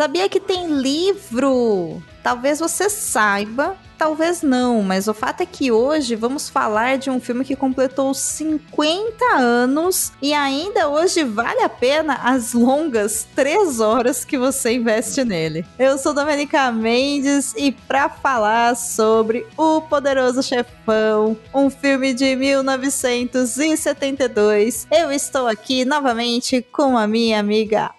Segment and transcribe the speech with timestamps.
[0.00, 2.02] Sabia que tem livro?
[2.22, 7.20] Talvez você saiba, talvez não, mas o fato é que hoje vamos falar de um
[7.20, 14.24] filme que completou 50 anos e ainda hoje vale a pena as longas 3 horas
[14.24, 15.66] que você investe nele.
[15.78, 24.86] Eu sou Domenica Mendes e para falar sobre O Poderoso Chefão, um filme de 1972,
[24.90, 27.90] eu estou aqui novamente com a minha amiga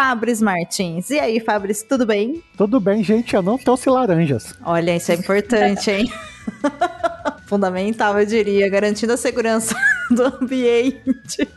[0.00, 1.10] Fabris Martins.
[1.10, 2.42] E aí, Fabris, tudo bem?
[2.56, 3.36] Tudo bem, gente.
[3.36, 4.54] Eu não trouxe laranjas.
[4.64, 6.10] Olha, isso é importante, hein?
[7.44, 9.76] Fundamental, eu diria, garantindo a segurança
[10.14, 11.48] do ambiente.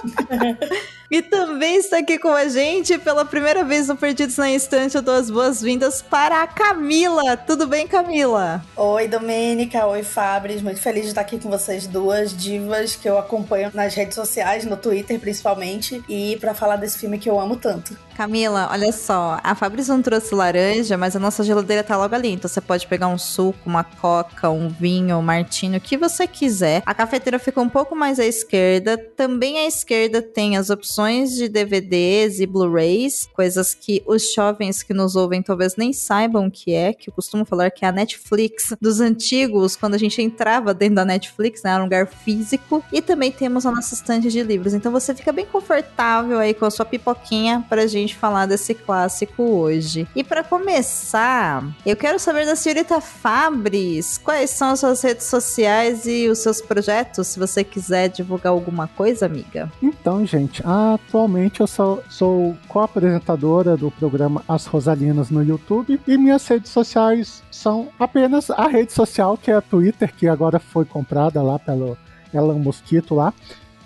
[1.10, 4.96] e também está aqui com a gente pela primeira vez no Perdidos na Instante.
[4.96, 7.36] Eu dou as boas-vindas para a Camila.
[7.36, 8.64] Tudo bem, Camila?
[8.74, 9.86] Oi, Domênica.
[9.86, 10.62] Oi, Fabris.
[10.62, 14.64] Muito feliz de estar aqui com vocês duas divas que eu acompanho nas redes sociais,
[14.64, 17.96] no Twitter principalmente, e para falar desse filme que eu amo tanto.
[18.16, 22.32] Camila, olha só, a Fabris não trouxe laranja, mas a nossa geladeira tá logo ali.
[22.32, 26.26] Então você pode pegar um suco, uma coca, um vinho, um martini, o que você
[26.26, 26.82] quiser.
[26.84, 28.96] A cafeteira fica um pouco mais à esquerda.
[28.96, 34.94] Também à esquerda tem as opções de DVDs e Blu-rays, coisas que os jovens que
[34.94, 37.92] nos ouvem talvez nem saibam o que é, que eu costumo falar que é a
[37.92, 42.82] Netflix dos antigos, quando a gente entrava dentro da Netflix, né, era um lugar físico.
[42.92, 44.74] E também temos a nossa estante de livros.
[44.74, 49.42] Então você fica bem confortável aí com a sua pipoquinha pra gente falar desse clássico
[49.42, 50.06] hoje.
[50.14, 56.06] E para começar, eu quero saber da senhorita Fabris, quais são as suas redes sociais
[56.06, 59.70] e os seus projetos, se você quiser divulgar alguma coisa, amiga.
[59.82, 66.46] Então, gente, atualmente eu sou, sou co-apresentadora do programa As Rosalinas no YouTube e minhas
[66.46, 71.42] redes sociais são apenas a rede social que é a Twitter, que agora foi comprada
[71.42, 71.96] lá pelo
[72.32, 73.32] Elon Mosquito lá.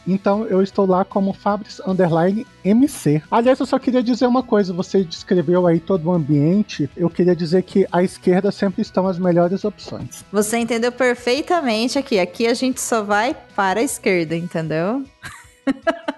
[0.06, 3.22] Então eu estou lá como Fabris Underline MC.
[3.31, 6.88] Aliás, eu só queria dizer uma coisa: você descreveu aí todo o ambiente.
[6.97, 10.25] Eu queria dizer que à esquerda sempre estão as melhores opções.
[10.32, 12.19] Você entendeu perfeitamente aqui.
[12.19, 15.04] Aqui a gente só vai para a esquerda, entendeu?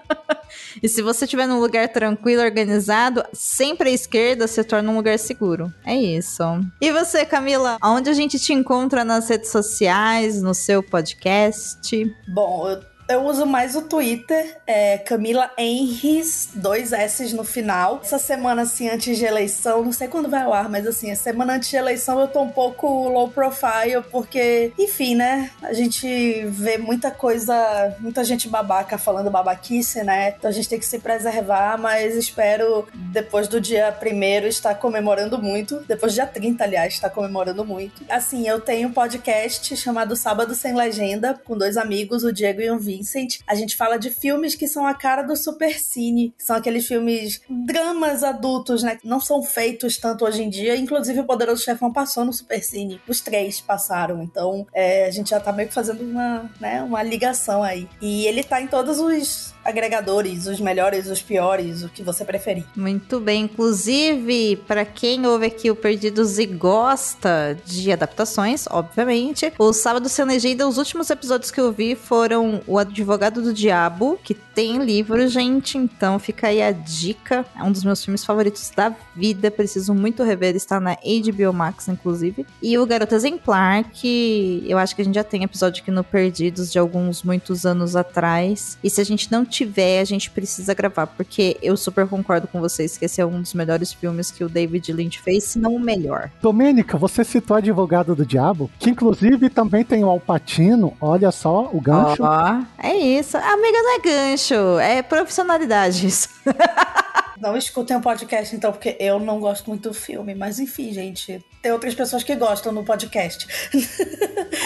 [0.81, 5.17] E se você estiver num lugar tranquilo, organizado, sempre à esquerda se torna um lugar
[5.17, 5.73] seguro.
[5.85, 6.43] É isso.
[6.79, 12.15] E você, Camila, onde a gente te encontra nas redes sociais, no seu podcast?
[12.27, 18.01] Bom, eu eu uso mais o Twitter, é Camila Henris, dois S no final.
[18.03, 21.15] Essa semana, assim, antes de eleição, não sei quando vai ao ar, mas assim, a
[21.15, 25.49] semana antes de eleição eu tô um pouco low profile, porque, enfim, né?
[25.61, 30.35] A gente vê muita coisa, muita gente babaca falando babaquice, né?
[30.37, 35.41] Então a gente tem que se preservar, mas espero, depois do dia primeiro estar comemorando
[35.41, 35.79] muito.
[35.87, 38.03] Depois do dia 30, aliás, estar comemorando muito.
[38.09, 42.69] Assim, eu tenho um podcast chamado Sábado Sem Legenda, com dois amigos, o Diego e
[42.69, 46.55] o Vi Vincent, a gente fala de filmes que são a cara do supercine, são
[46.55, 48.97] aqueles filmes dramas adultos, né?
[49.03, 50.75] Não são feitos tanto hoje em dia.
[50.75, 53.01] Inclusive, o Poderoso Chefão passou no supercine.
[53.07, 54.21] Os três passaram.
[54.23, 57.87] Então, é, a gente já tá meio que fazendo uma, né, uma ligação aí.
[58.01, 62.65] E ele tá em todos os agregadores, os melhores, os piores, o que você preferir.
[62.75, 63.43] Muito bem.
[63.43, 70.25] Inclusive, para quem ouve aqui o Perdidos e gosta de adaptações, obviamente, o Sábado Sem
[70.25, 75.27] Legenda, os últimos episódios que eu vi foram o Advogado do Diabo, que tem livro,
[75.27, 75.77] gente.
[75.77, 77.45] Então fica aí a dica.
[77.55, 79.51] É um dos meus filmes favoritos da vida.
[79.51, 80.55] Preciso muito rever.
[80.55, 82.45] Está na HBO Max, inclusive.
[82.61, 86.03] E o Garoto Exemplar, que eu acho que a gente já tem episódio aqui no
[86.03, 88.77] Perdidos de alguns muitos anos atrás.
[88.83, 92.59] E se a gente não tiver, a gente precisa gravar, porque eu super concordo com
[92.59, 95.75] vocês que esse é um dos melhores filmes que o David Lynch fez, se não
[95.75, 96.31] o melhor.
[96.41, 101.79] Domênica, você citou Advogado do Diabo, que inclusive também tem o Alpatino, olha só o
[101.79, 102.23] gancho.
[102.23, 103.37] Ó, é isso.
[103.37, 106.29] Amiga, não é gancho, é profissionalidade isso.
[107.39, 110.33] Não escutem o um podcast, então, porque eu não gosto muito do filme.
[110.33, 113.47] Mas enfim, gente, tem outras pessoas que gostam no podcast.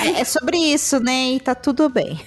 [0.06, 1.34] É, é sobre isso, né?
[1.34, 2.18] E tá tudo bem.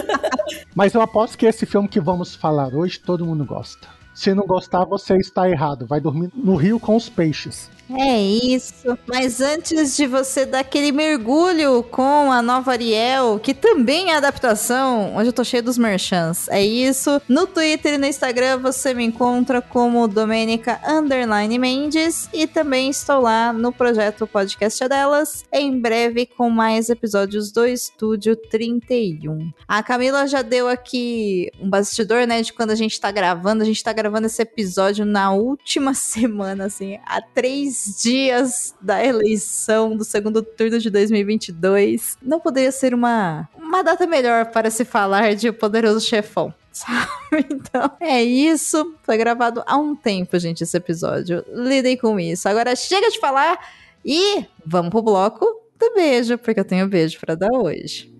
[0.76, 3.88] Mas eu aposto que esse filme que vamos falar hoje todo mundo gosta.
[4.14, 5.86] Se não gostar, você está errado.
[5.86, 7.70] Vai dormir no rio com os peixes.
[7.98, 8.96] É isso.
[9.06, 15.16] Mas antes de você dar aquele mergulho com a nova Ariel, que também é adaptação,
[15.16, 16.48] hoje eu tô cheio dos merchants.
[16.48, 17.20] É isso.
[17.28, 23.20] No Twitter e no Instagram você me encontra como Domenica Underline Mendes e também estou
[23.20, 29.50] lá no projeto Podcast Delas, em breve com mais episódios do Estúdio 31.
[29.66, 33.62] A Camila já deu aqui um bastidor, né, de quando a gente tá gravando.
[33.62, 39.96] A gente tá gravando esse episódio na última semana, assim, há três dias da eleição
[39.96, 42.16] do segundo turno de 2022.
[42.22, 46.52] Não poderia ser uma, uma data melhor para se falar de O Poderoso Chefão.
[46.72, 47.46] Sabe?
[47.50, 48.94] Então, é isso.
[49.02, 51.44] Foi gravado há um tempo, gente, esse episódio.
[51.52, 52.48] Lidem com isso.
[52.48, 53.58] Agora chega de falar
[54.04, 55.44] e vamos pro bloco
[55.78, 58.10] do beijo, porque eu tenho beijo para dar hoje.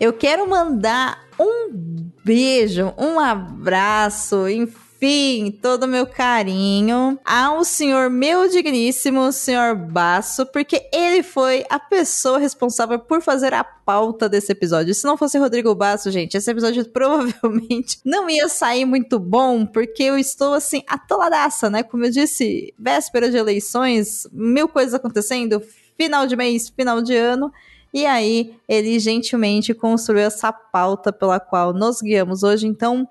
[0.00, 8.48] Eu quero mandar um beijo, um abraço, enfim, todo o meu carinho ao senhor meu
[8.48, 14.94] digníssimo, senhor Basso, porque ele foi a pessoa responsável por fazer a pauta desse episódio.
[14.94, 20.04] Se não fosse Rodrigo Basso, gente, esse episódio provavelmente não ia sair muito bom, porque
[20.04, 21.82] eu estou assim, atoladaça, né?
[21.82, 25.62] Como eu disse, véspera de eleições, mil coisas acontecendo,
[25.94, 27.52] final de mês, final de ano.
[27.92, 32.66] E aí, ele gentilmente construiu essa pauta pela qual nos guiamos hoje.
[32.66, 33.08] Então,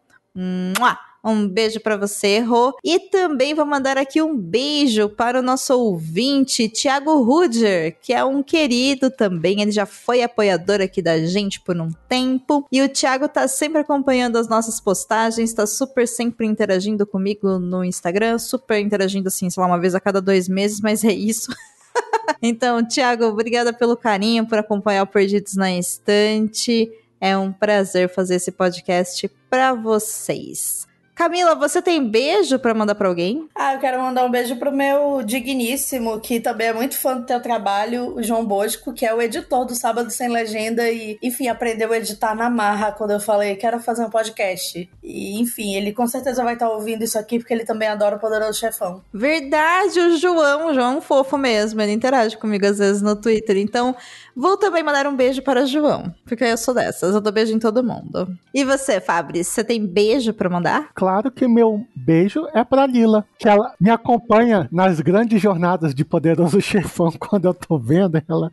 [1.24, 2.74] um beijo para você, Rô.
[2.84, 8.24] E também vou mandar aqui um beijo para o nosso ouvinte, Thiago Ruder, que é
[8.24, 9.62] um querido também.
[9.62, 12.66] Ele já foi apoiador aqui da gente por um tempo.
[12.72, 17.84] E o Thiago tá sempre acompanhando as nossas postagens, tá super sempre interagindo comigo no
[17.84, 21.52] Instagram, super interagindo assim, sei lá, uma vez a cada dois meses, mas é isso.
[22.42, 26.92] então, Tiago, obrigada pelo carinho, por acompanhar o Perdidos na Estante.
[27.22, 30.89] É um prazer fazer esse podcast para vocês.
[31.20, 33.46] Camila, você tem beijo para mandar para alguém?
[33.54, 37.26] Ah, eu quero mandar um beijo pro meu digníssimo, que também é muito fã do
[37.26, 41.50] teu trabalho, o João Bosco, que é o editor do Sábado Sem Legenda e, enfim,
[41.50, 44.90] aprendeu a editar na marra quando eu falei quero fazer um podcast.
[45.04, 48.20] E, enfim, ele com certeza vai estar ouvindo isso aqui porque ele também adora o
[48.20, 49.04] Poderoso Chefão.
[49.14, 53.18] Verdade, o João, o João é um fofo mesmo, ele interage comigo às vezes no
[53.18, 53.58] Twitter.
[53.58, 53.94] Então,
[54.34, 57.54] vou também mandar um beijo para o João, porque eu sou dessas, eu dou beijo
[57.54, 58.26] em todo mundo.
[58.54, 60.92] E você, Fabri, você tem beijo para mandar?
[60.96, 65.96] Claro claro que meu beijo é pra Lila, que ela me acompanha nas grandes jornadas
[65.96, 68.22] de Poderoso Chefão quando eu tô vendo.
[68.30, 68.48] Ela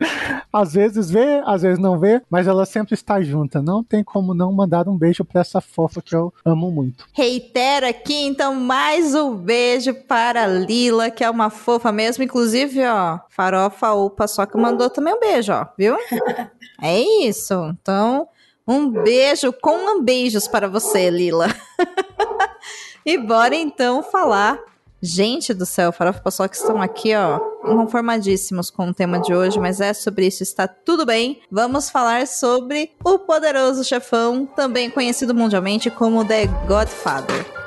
[0.51, 3.61] às vezes vê, às vezes não vê, mas ela sempre está junta.
[3.61, 7.05] Não tem como não mandar um beijo pra essa fofa que eu amo muito.
[7.13, 12.23] Reitero aqui, então, mais um beijo para Lila, que é uma fofa mesmo.
[12.23, 15.95] Inclusive, ó, Farofa Upa só que mandou também um beijo, ó, viu?
[16.81, 17.53] é isso.
[17.79, 18.27] Então,
[18.67, 21.47] um beijo com beijos para você, Lila.
[23.05, 24.59] e bora então falar.
[24.99, 29.59] Gente do céu, Farofa Pessoal que estão aqui, ó, inconformadíssimos com o tema de hoje,
[29.59, 31.39] mas é sobre isso, está tudo bem.
[31.51, 37.66] Vamos falar sobre o poderoso chefão, também conhecido mundialmente como The Godfather.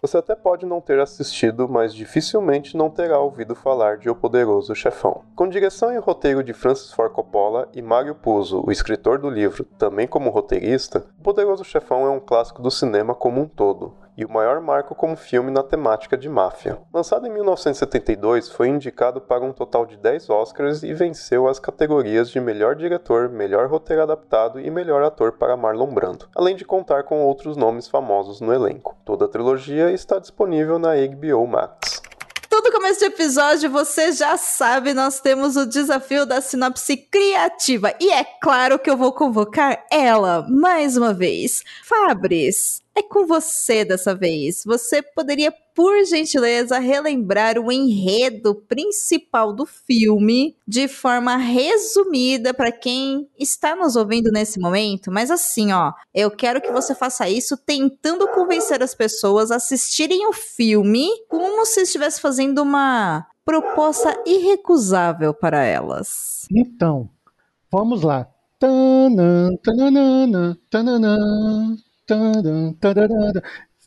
[0.00, 4.74] Você até pode não ter assistido, mas dificilmente não terá ouvido falar de O Poderoso
[4.74, 5.22] Chefão.
[5.34, 9.64] Com direção e roteiro de Francis Ford Coppola e Mario Puzo, o escritor do livro,
[9.76, 14.24] também como roteirista, O Poderoso Chefão é um clássico do cinema como um todo e
[14.24, 16.76] o maior marco como filme na temática de máfia.
[16.92, 22.28] Lançado em 1972, foi indicado para um total de 10 Oscars e venceu as categorias
[22.28, 27.04] de melhor diretor, melhor roteiro adaptado e melhor ator para Marlon Brando, além de contar
[27.04, 28.96] com outros nomes famosos no elenco.
[29.04, 32.02] Toda a trilogia está disponível na HBO Max.
[32.48, 37.94] Todo começo de episódio, você já sabe, nós temos o desafio da sinopse criativa.
[38.00, 41.62] E é claro que eu vou convocar ela mais uma vez.
[41.84, 44.62] Fabris, é com você dessa vez.
[44.66, 53.28] Você poderia, por gentileza, relembrar o enredo principal do filme de forma resumida para quem
[53.38, 55.12] está nos ouvindo nesse momento?
[55.12, 60.26] Mas assim, ó, eu quero que você faça isso tentando convencer as pessoas a assistirem
[60.26, 66.46] o filme como se estivesse fazendo uma proposta irrecusável para elas.
[66.50, 67.08] Então,
[67.70, 68.28] vamos lá.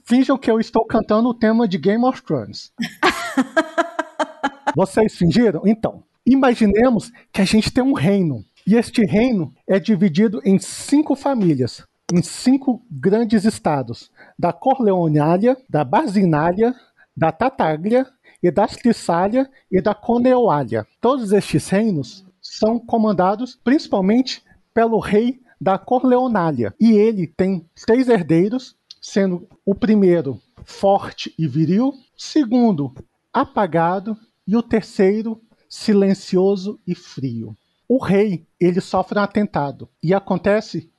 [0.05, 2.71] Finjam que eu estou cantando o tema de Game of Thrones.
[4.75, 5.61] Vocês fingiram?
[5.65, 8.43] Então, imaginemos que a gente tem um reino.
[8.65, 15.83] E este reino é dividido em cinco famílias, em cinco grandes estados: da Corleonália, da
[15.83, 16.75] Basinália,
[17.15, 18.05] da Tataglia
[18.41, 20.87] e da Trissália e da Coneoália.
[20.99, 26.73] Todos estes reinos são comandados principalmente pelo rei da Corleonália.
[26.79, 32.91] E ele tem três herdeiros, sendo o primeiro forte e viril, segundo
[33.31, 35.39] apagado e o terceiro
[35.69, 37.55] silencioso e frio.
[37.87, 40.89] O rei, ele sofre um atentado e acontece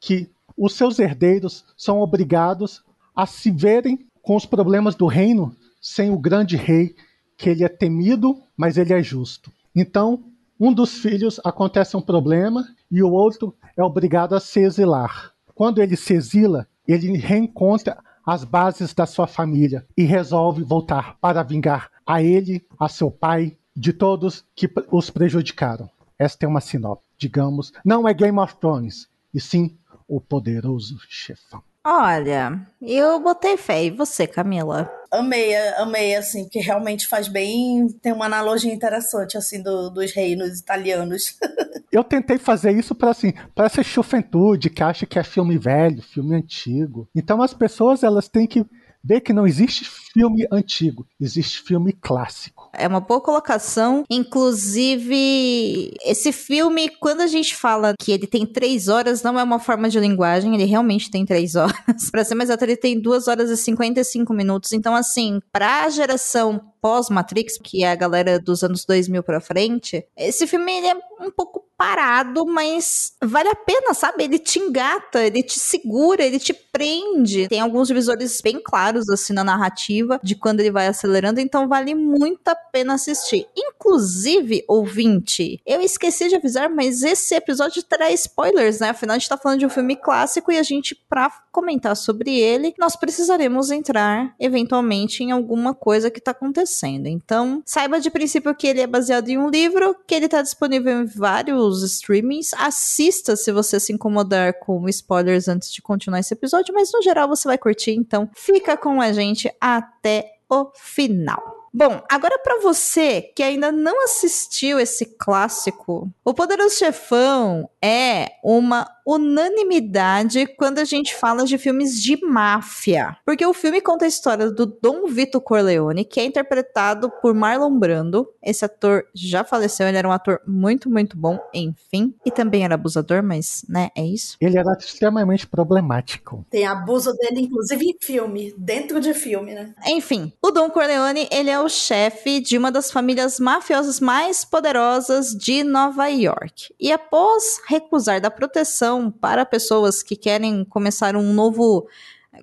[0.00, 2.84] que os seus herdeiros são obrigados
[3.16, 6.94] a se verem com os problemas do reino sem o grande rei,
[7.36, 9.52] que ele é temido, mas ele é justo.
[9.74, 10.24] Então,
[10.58, 15.32] um dos filhos acontece um problema e o outro é obrigado a se exilar.
[15.54, 21.42] Quando ele se exila, ele reencontra as bases da sua família e resolve voltar para
[21.42, 25.90] vingar a ele, a seu pai, de todos que os prejudicaram.
[26.18, 29.76] Esta é uma sinopse, digamos, não é Game of Thrones, e sim
[30.06, 31.62] o poderoso chefão.
[31.86, 33.84] Olha, eu botei fé.
[33.84, 34.90] E você, Camila?
[35.18, 37.88] Amei, amei, assim, porque realmente faz bem.
[38.02, 41.36] Tem uma analogia interessante, assim, do, dos reinos italianos.
[41.92, 46.02] eu tentei fazer isso para assim, para essa juventude que acha que é filme velho,
[46.02, 47.08] filme antigo.
[47.14, 48.66] Então as pessoas elas têm que
[49.02, 52.53] ver que não existe filme antigo, existe filme clássico.
[52.76, 54.04] É uma boa colocação.
[54.08, 59.58] Inclusive, esse filme, quando a gente fala que ele tem três horas, não é uma
[59.58, 62.10] forma de linguagem, ele realmente tem três horas.
[62.10, 64.72] pra ser mais exato, ele tem duas horas e 55 minutos.
[64.72, 70.46] Então, assim, pra geração pós-Matrix, que é a galera dos anos 2000 pra frente, esse
[70.46, 74.22] filme ele é um pouco parado, mas vale a pena, sabe?
[74.22, 77.48] Ele te engata, ele te segura, ele te prende.
[77.48, 81.94] Tem alguns divisores bem claros, assim, na narrativa, de quando ele vai acelerando, então vale
[81.94, 83.46] muito a pena assistir.
[83.56, 88.90] Inclusive, ouvinte, eu esqueci de avisar, mas esse episódio terá spoilers, né?
[88.90, 92.38] Afinal, a gente tá falando de um filme clássico e a gente, pra comentar sobre
[92.38, 97.06] ele, nós precisaremos entrar, eventualmente, em alguma coisa que tá acontecendo acontecendo.
[97.06, 101.02] Então, saiba de princípio que ele é baseado em um livro, que ele está disponível
[101.02, 102.52] em vários streamings.
[102.54, 107.28] Assista se você se incomodar com spoilers antes de continuar esse episódio, mas no geral
[107.28, 111.64] você vai curtir, então fica com a gente até o final.
[111.76, 118.88] Bom, agora para você que ainda não assistiu esse clássico, O Poderoso Chefão é uma
[119.06, 123.16] unanimidade quando a gente fala de filmes de máfia.
[123.24, 127.78] Porque o filme conta a história do Dom Vito Corleone, que é interpretado por Marlon
[127.78, 128.28] Brando.
[128.42, 132.14] Esse ator já faleceu, ele era um ator muito, muito bom, enfim.
[132.24, 134.36] E também era abusador, mas, né, é isso.
[134.40, 136.44] Ele era extremamente problemático.
[136.50, 139.74] Tem abuso dele, inclusive, em filme, dentro de filme, né?
[139.86, 145.30] Enfim, o Dom Corleone, ele é o chefe de uma das famílias mafiosas mais poderosas
[145.30, 146.74] de Nova York.
[146.80, 151.86] E após recusar da proteção para pessoas que querem começar um novo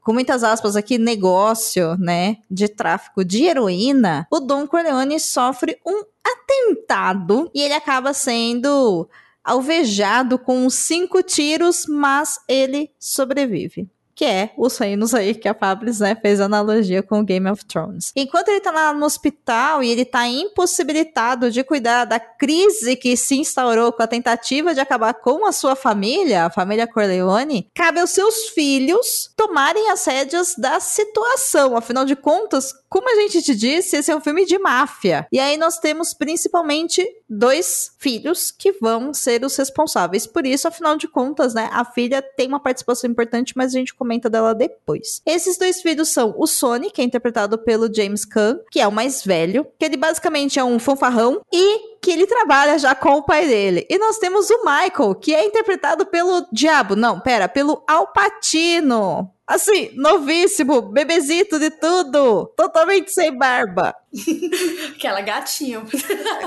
[0.02, 6.04] com muitas aspas aqui, negócio, né, de tráfico de heroína, o Don Corleone sofre um
[6.24, 9.10] atentado e ele acaba sendo
[9.44, 13.90] alvejado com cinco tiros, mas ele sobrevive
[14.22, 17.66] que é os reinos aí que a Fabris, né, fez analogia com o Game of
[17.66, 18.12] Thrones.
[18.16, 23.18] Enquanto ele tá lá no hospital e ele tá impossibilitado de cuidar da crise que
[23.18, 28.00] se instaurou com a tentativa de acabar com a sua família, a família Corleone, cabe
[28.00, 31.76] aos seus filhos tomarem as rédeas da situação.
[31.76, 35.26] Afinal de contas, como a gente te disse, esse é um filme de máfia.
[35.32, 40.68] E aí nós temos principalmente dois filhos que vão ser os responsáveis por isso.
[40.68, 44.30] Afinal de contas, né, a filha tem uma participação importante, mas a gente começa comenta
[44.30, 45.22] dela depois.
[45.26, 48.92] Esses dois filhos são o Sony, que é interpretado pelo James Caan, que é o
[48.92, 53.24] mais velho, que ele basicamente é um fanfarrão, e que ele trabalha já com o
[53.24, 53.86] pai dele.
[53.90, 59.32] E nós temos o Michael, que é interpretado pelo Diabo, não, pera, pelo Alpatino.
[59.48, 63.96] Assim, novíssimo, bebezito de tudo, totalmente sem barba.
[64.96, 65.86] Aquela gatinho.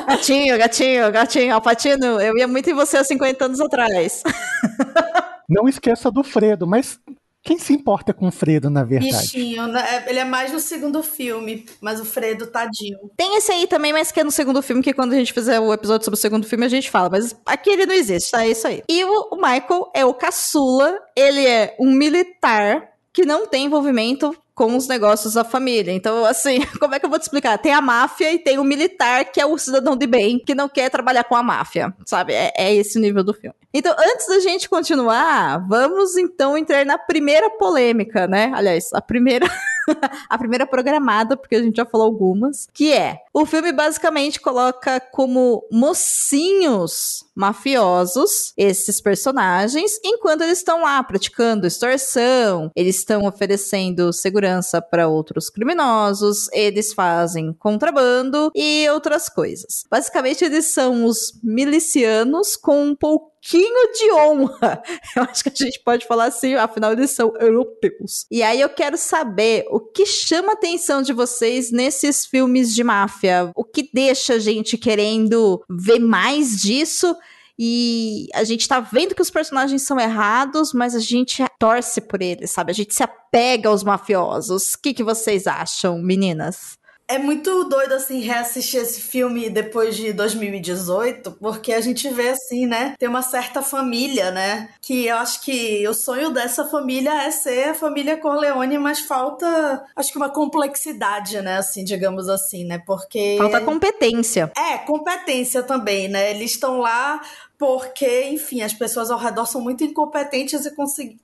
[0.07, 4.23] Gatinho, gatinho, gatinho, Alpatino, eu ia muito em você há 50 anos atrás.
[5.49, 6.99] Não esqueça do Fredo, mas
[7.45, 9.15] quem se importa com o Fredo, na verdade?
[9.15, 10.05] Bichinho, né?
[10.07, 12.99] ele é mais no segundo filme, mas o Fredo, tadinho.
[13.17, 15.61] Tem esse aí também, mas que é no segundo filme, que quando a gente fizer
[15.61, 17.11] o episódio sobre o segundo filme, a gente fala.
[17.11, 18.45] Mas aqui ele não existe, tá?
[18.45, 18.83] É isso aí.
[18.89, 24.35] E o, o Michael é o caçula, ele é um militar que não tem envolvimento
[24.55, 25.93] com os negócios da família.
[25.93, 27.59] Então, assim, como é que eu vou te explicar?
[27.59, 30.69] Tem a máfia e tem o militar, que é o cidadão de bem, que não
[30.69, 32.33] quer trabalhar com a máfia, sabe?
[32.33, 33.57] É, é esse o nível do filme.
[33.73, 38.53] Então, antes da gente continuar, vamos então entrar na primeira polêmica, né?
[38.55, 39.47] Aliás, a primeira.
[40.29, 45.01] a primeira programada, porque a gente já falou algumas, que é o filme basicamente coloca
[45.01, 54.81] como mocinhos mafiosos esses personagens, enquanto eles estão lá praticando extorsão, eles estão oferecendo segurança
[54.81, 59.85] para outros criminosos, eles fazem contrabando e outras coisas.
[59.91, 64.83] Basicamente, eles são os milicianos com um pouco pouquinho de honra.
[65.15, 68.27] Eu acho que a gente pode falar assim, afinal eles são europeus.
[68.31, 72.83] E aí eu quero saber o que chama a atenção de vocês nesses filmes de
[72.83, 73.51] máfia?
[73.55, 77.15] O que deixa a gente querendo ver mais disso?
[77.57, 82.21] e a gente tá vendo que os personagens são errados, mas a gente torce por
[82.21, 82.73] eles, sabe?
[82.73, 84.75] A gente se apega aos mafiosos.
[84.75, 86.77] O que, que vocês acham, meninas?
[87.07, 92.67] É muito doido, assim, reassistir esse filme depois de 2018, porque a gente vê, assim,
[92.67, 92.95] né?
[92.99, 94.71] Tem uma certa família, né?
[94.81, 99.85] Que eu acho que o sonho dessa família é ser a família Corleone, mas falta,
[99.95, 101.59] acho que uma complexidade, né?
[101.59, 102.79] Assim, digamos assim, né?
[102.87, 103.37] Porque.
[103.39, 104.51] Falta competência.
[104.57, 106.31] É, competência também, né?
[106.31, 107.21] Eles estão lá
[107.59, 110.73] porque, enfim, as pessoas ao redor são muito incompetentes e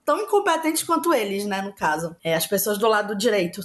[0.05, 2.17] tão incompetentes quanto eles, né, no caso.
[2.23, 3.61] É, as pessoas do lado direito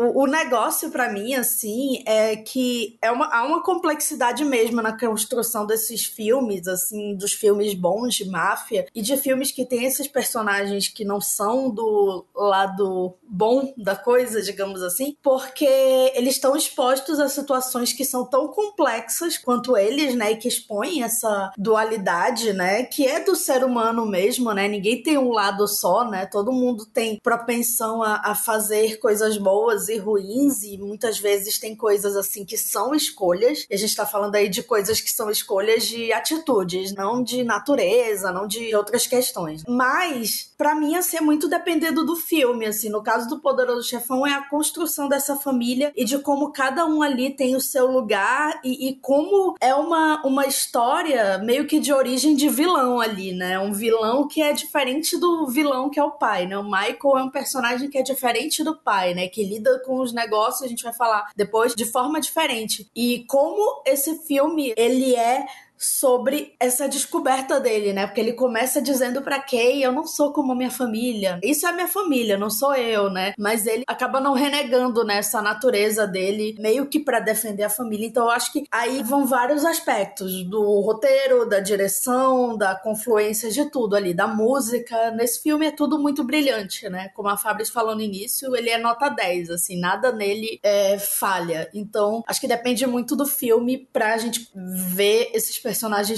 [0.00, 4.98] o, o negócio para mim, assim, é que é uma, há uma complexidade mesmo na
[4.98, 10.08] construção desses filmes, assim, dos filmes bons de máfia e de filmes que tem esses
[10.08, 15.66] personagens que não são do lado bom da coisa, digamos assim, porque
[16.14, 21.02] eles estão expostos a situações que são tão complexas quanto eles, né, e que expõem
[21.02, 26.08] essa dualidade, né, que é do ser humano mesmo, né, ninguém tem um lado só,
[26.08, 31.58] né, todo mundo tem propensão a, a fazer coisas boas e ruins, e muitas vezes
[31.58, 35.10] tem coisas assim que são escolhas, e a gente tá falando aí de coisas que
[35.10, 39.64] são escolhas de atitudes, não de natureza, não de outras questões.
[39.68, 44.26] Mas, para mim, ia ser muito dependendo do filme, assim, no caso do Poderoso Chefão
[44.26, 48.60] é a construção dessa família e de como cada um ali tem o seu lugar
[48.64, 53.58] e, e como é uma, uma história meio que de origem de vilão ali, né?
[53.58, 56.56] Um vilão que é diferente do vilão que é o pai, né?
[56.56, 59.28] O Michael é um personagem que é diferente do pai, né?
[59.28, 62.90] Que lida com os negócios, a gente vai falar depois, de forma diferente.
[62.94, 65.46] E como esse filme, ele é
[65.80, 68.06] sobre essa descoberta dele, né?
[68.06, 71.40] Porque ele começa dizendo para Kay, eu não sou como minha família.
[71.42, 73.32] Isso é minha família, não sou eu, né?
[73.38, 78.06] Mas ele acaba não renegando nessa né, natureza dele, meio que para defender a família.
[78.06, 83.70] Então eu acho que aí vão vários aspectos do roteiro, da direção, da confluência de
[83.70, 85.10] tudo ali, da música.
[85.12, 87.08] Nesse filme é tudo muito brilhante, né?
[87.14, 91.70] Como a Fabris falou no início, ele é nota 10, assim, nada nele é falha.
[91.72, 95.69] Então, acho que depende muito do filme pra gente ver esses personagens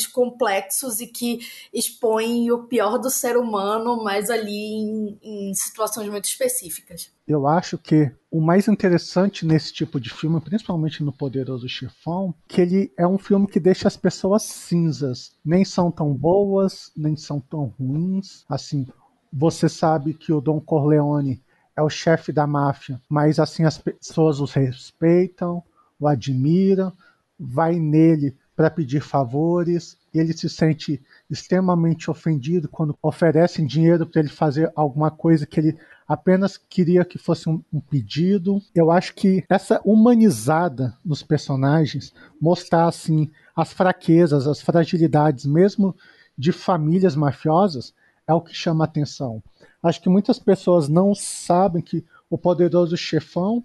[0.07, 1.41] complexos e que
[1.73, 7.11] expõem o pior do ser humano, mas ali em, em situações muito específicas.
[7.27, 12.61] Eu acho que o mais interessante nesse tipo de filme, principalmente no Poderoso Chefão, que
[12.61, 15.33] ele é um filme que deixa as pessoas cinzas.
[15.45, 18.45] Nem são tão boas, nem são tão ruins.
[18.49, 18.87] Assim,
[19.33, 21.43] você sabe que o Don Corleone
[21.77, 25.63] é o chefe da máfia, mas assim as pessoas o respeitam,
[25.99, 26.93] o admiram,
[27.39, 34.29] vai nele para pedir favores, ele se sente extremamente ofendido quando oferecem dinheiro para ele
[34.29, 38.61] fazer alguma coisa que ele apenas queria que fosse um, um, pedido.
[38.75, 45.97] Eu acho que essa humanizada nos personagens, mostrar assim as fraquezas, as fragilidades, mesmo
[46.37, 47.95] de famílias mafiosas,
[48.27, 49.43] é o que chama atenção.
[49.83, 53.63] Acho que muitas pessoas não sabem que o poderoso chefão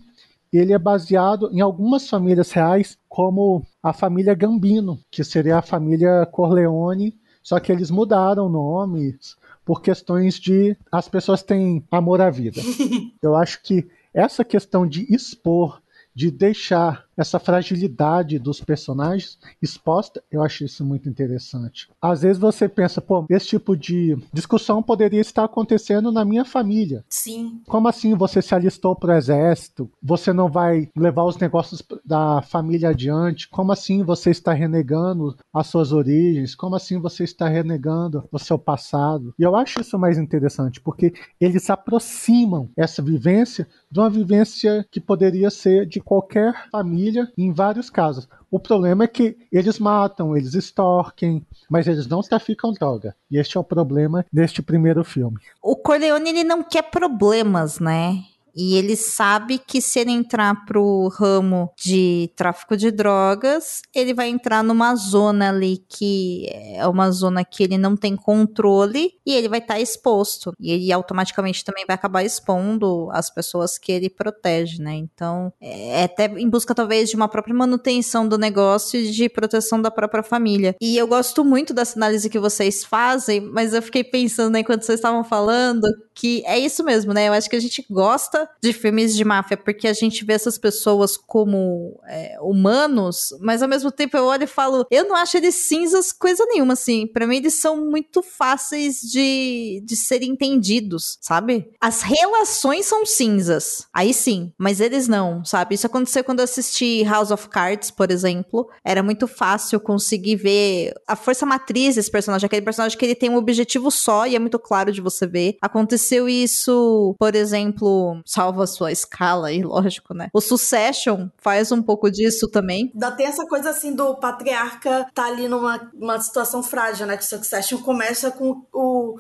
[0.52, 6.26] ele é baseado em algumas famílias reais, como a família Gambino, que seria a família
[6.26, 12.62] Corleone, só que eles mudaram nomes por questões de as pessoas têm amor à vida.
[13.22, 15.82] Eu acho que essa questão de expor,
[16.14, 21.90] de deixar essa fragilidade dos personagens exposta, eu acho isso muito interessante.
[22.02, 27.04] Às vezes você pensa, pô, esse tipo de discussão poderia estar acontecendo na minha família.
[27.10, 27.62] Sim.
[27.68, 29.90] Como assim você se alistou para o exército?
[30.02, 33.50] Você não vai levar os negócios da família adiante?
[33.50, 36.54] Como assim você está renegando as suas origens?
[36.54, 39.34] Como assim você está renegando o seu passado?
[39.40, 45.00] E eu acho isso mais interessante, porque eles aproximam essa vivência de uma vivência que
[45.00, 48.28] poderia ser de qualquer família família em vários casos.
[48.52, 53.16] O problema é que eles matam, eles extorquem, mas eles não traficam droga.
[53.30, 55.38] E este é o problema deste primeiro filme.
[55.62, 58.24] O Corleone ele não quer problemas, né?
[58.58, 64.30] E ele sabe que se ele entrar pro ramo de tráfico de drogas, ele vai
[64.30, 69.48] entrar numa zona ali que é uma zona que ele não tem controle e ele
[69.48, 70.54] vai estar tá exposto.
[70.60, 74.96] E ele automaticamente também vai acabar expondo as pessoas que ele protege, né?
[74.96, 79.80] Então, é até em busca talvez de uma própria manutenção do negócio e de proteção
[79.80, 80.76] da própria família.
[80.82, 84.82] E eu gosto muito dessa análise que vocês fazem, mas eu fiquei pensando né, enquanto
[84.82, 87.28] vocês estavam falando que é isso mesmo, né?
[87.28, 90.58] Eu acho que a gente gosta de filmes de máfia, porque a gente vê essas
[90.58, 95.38] pessoas como é, humanos, mas ao mesmo tempo eu olho e falo, eu não acho
[95.38, 97.08] eles cinzas coisa nenhuma, assim.
[97.08, 101.70] Pra mim, eles são muito fáceis de, de serem entendidos, sabe?
[101.82, 105.76] As relações são cinzas, aí sim, mas eles não, sabe?
[105.76, 108.70] Isso aconteceu quando eu assisti House of Cards, por exemplo.
[108.84, 113.30] Era muito fácil conseguir ver a força matriz desse personagem, aquele personagem que ele tem
[113.30, 115.58] um objetivo só e é muito claro de você ver.
[115.62, 120.30] Aconteceu isso, por exemplo, salva a sua escala aí, lógico, né?
[120.32, 122.92] O Succession faz um pouco disso também.
[122.94, 127.18] Ainda tem essa coisa assim do patriarca tá ali numa uma situação frágil, né?
[127.18, 129.18] Que Succession começa com o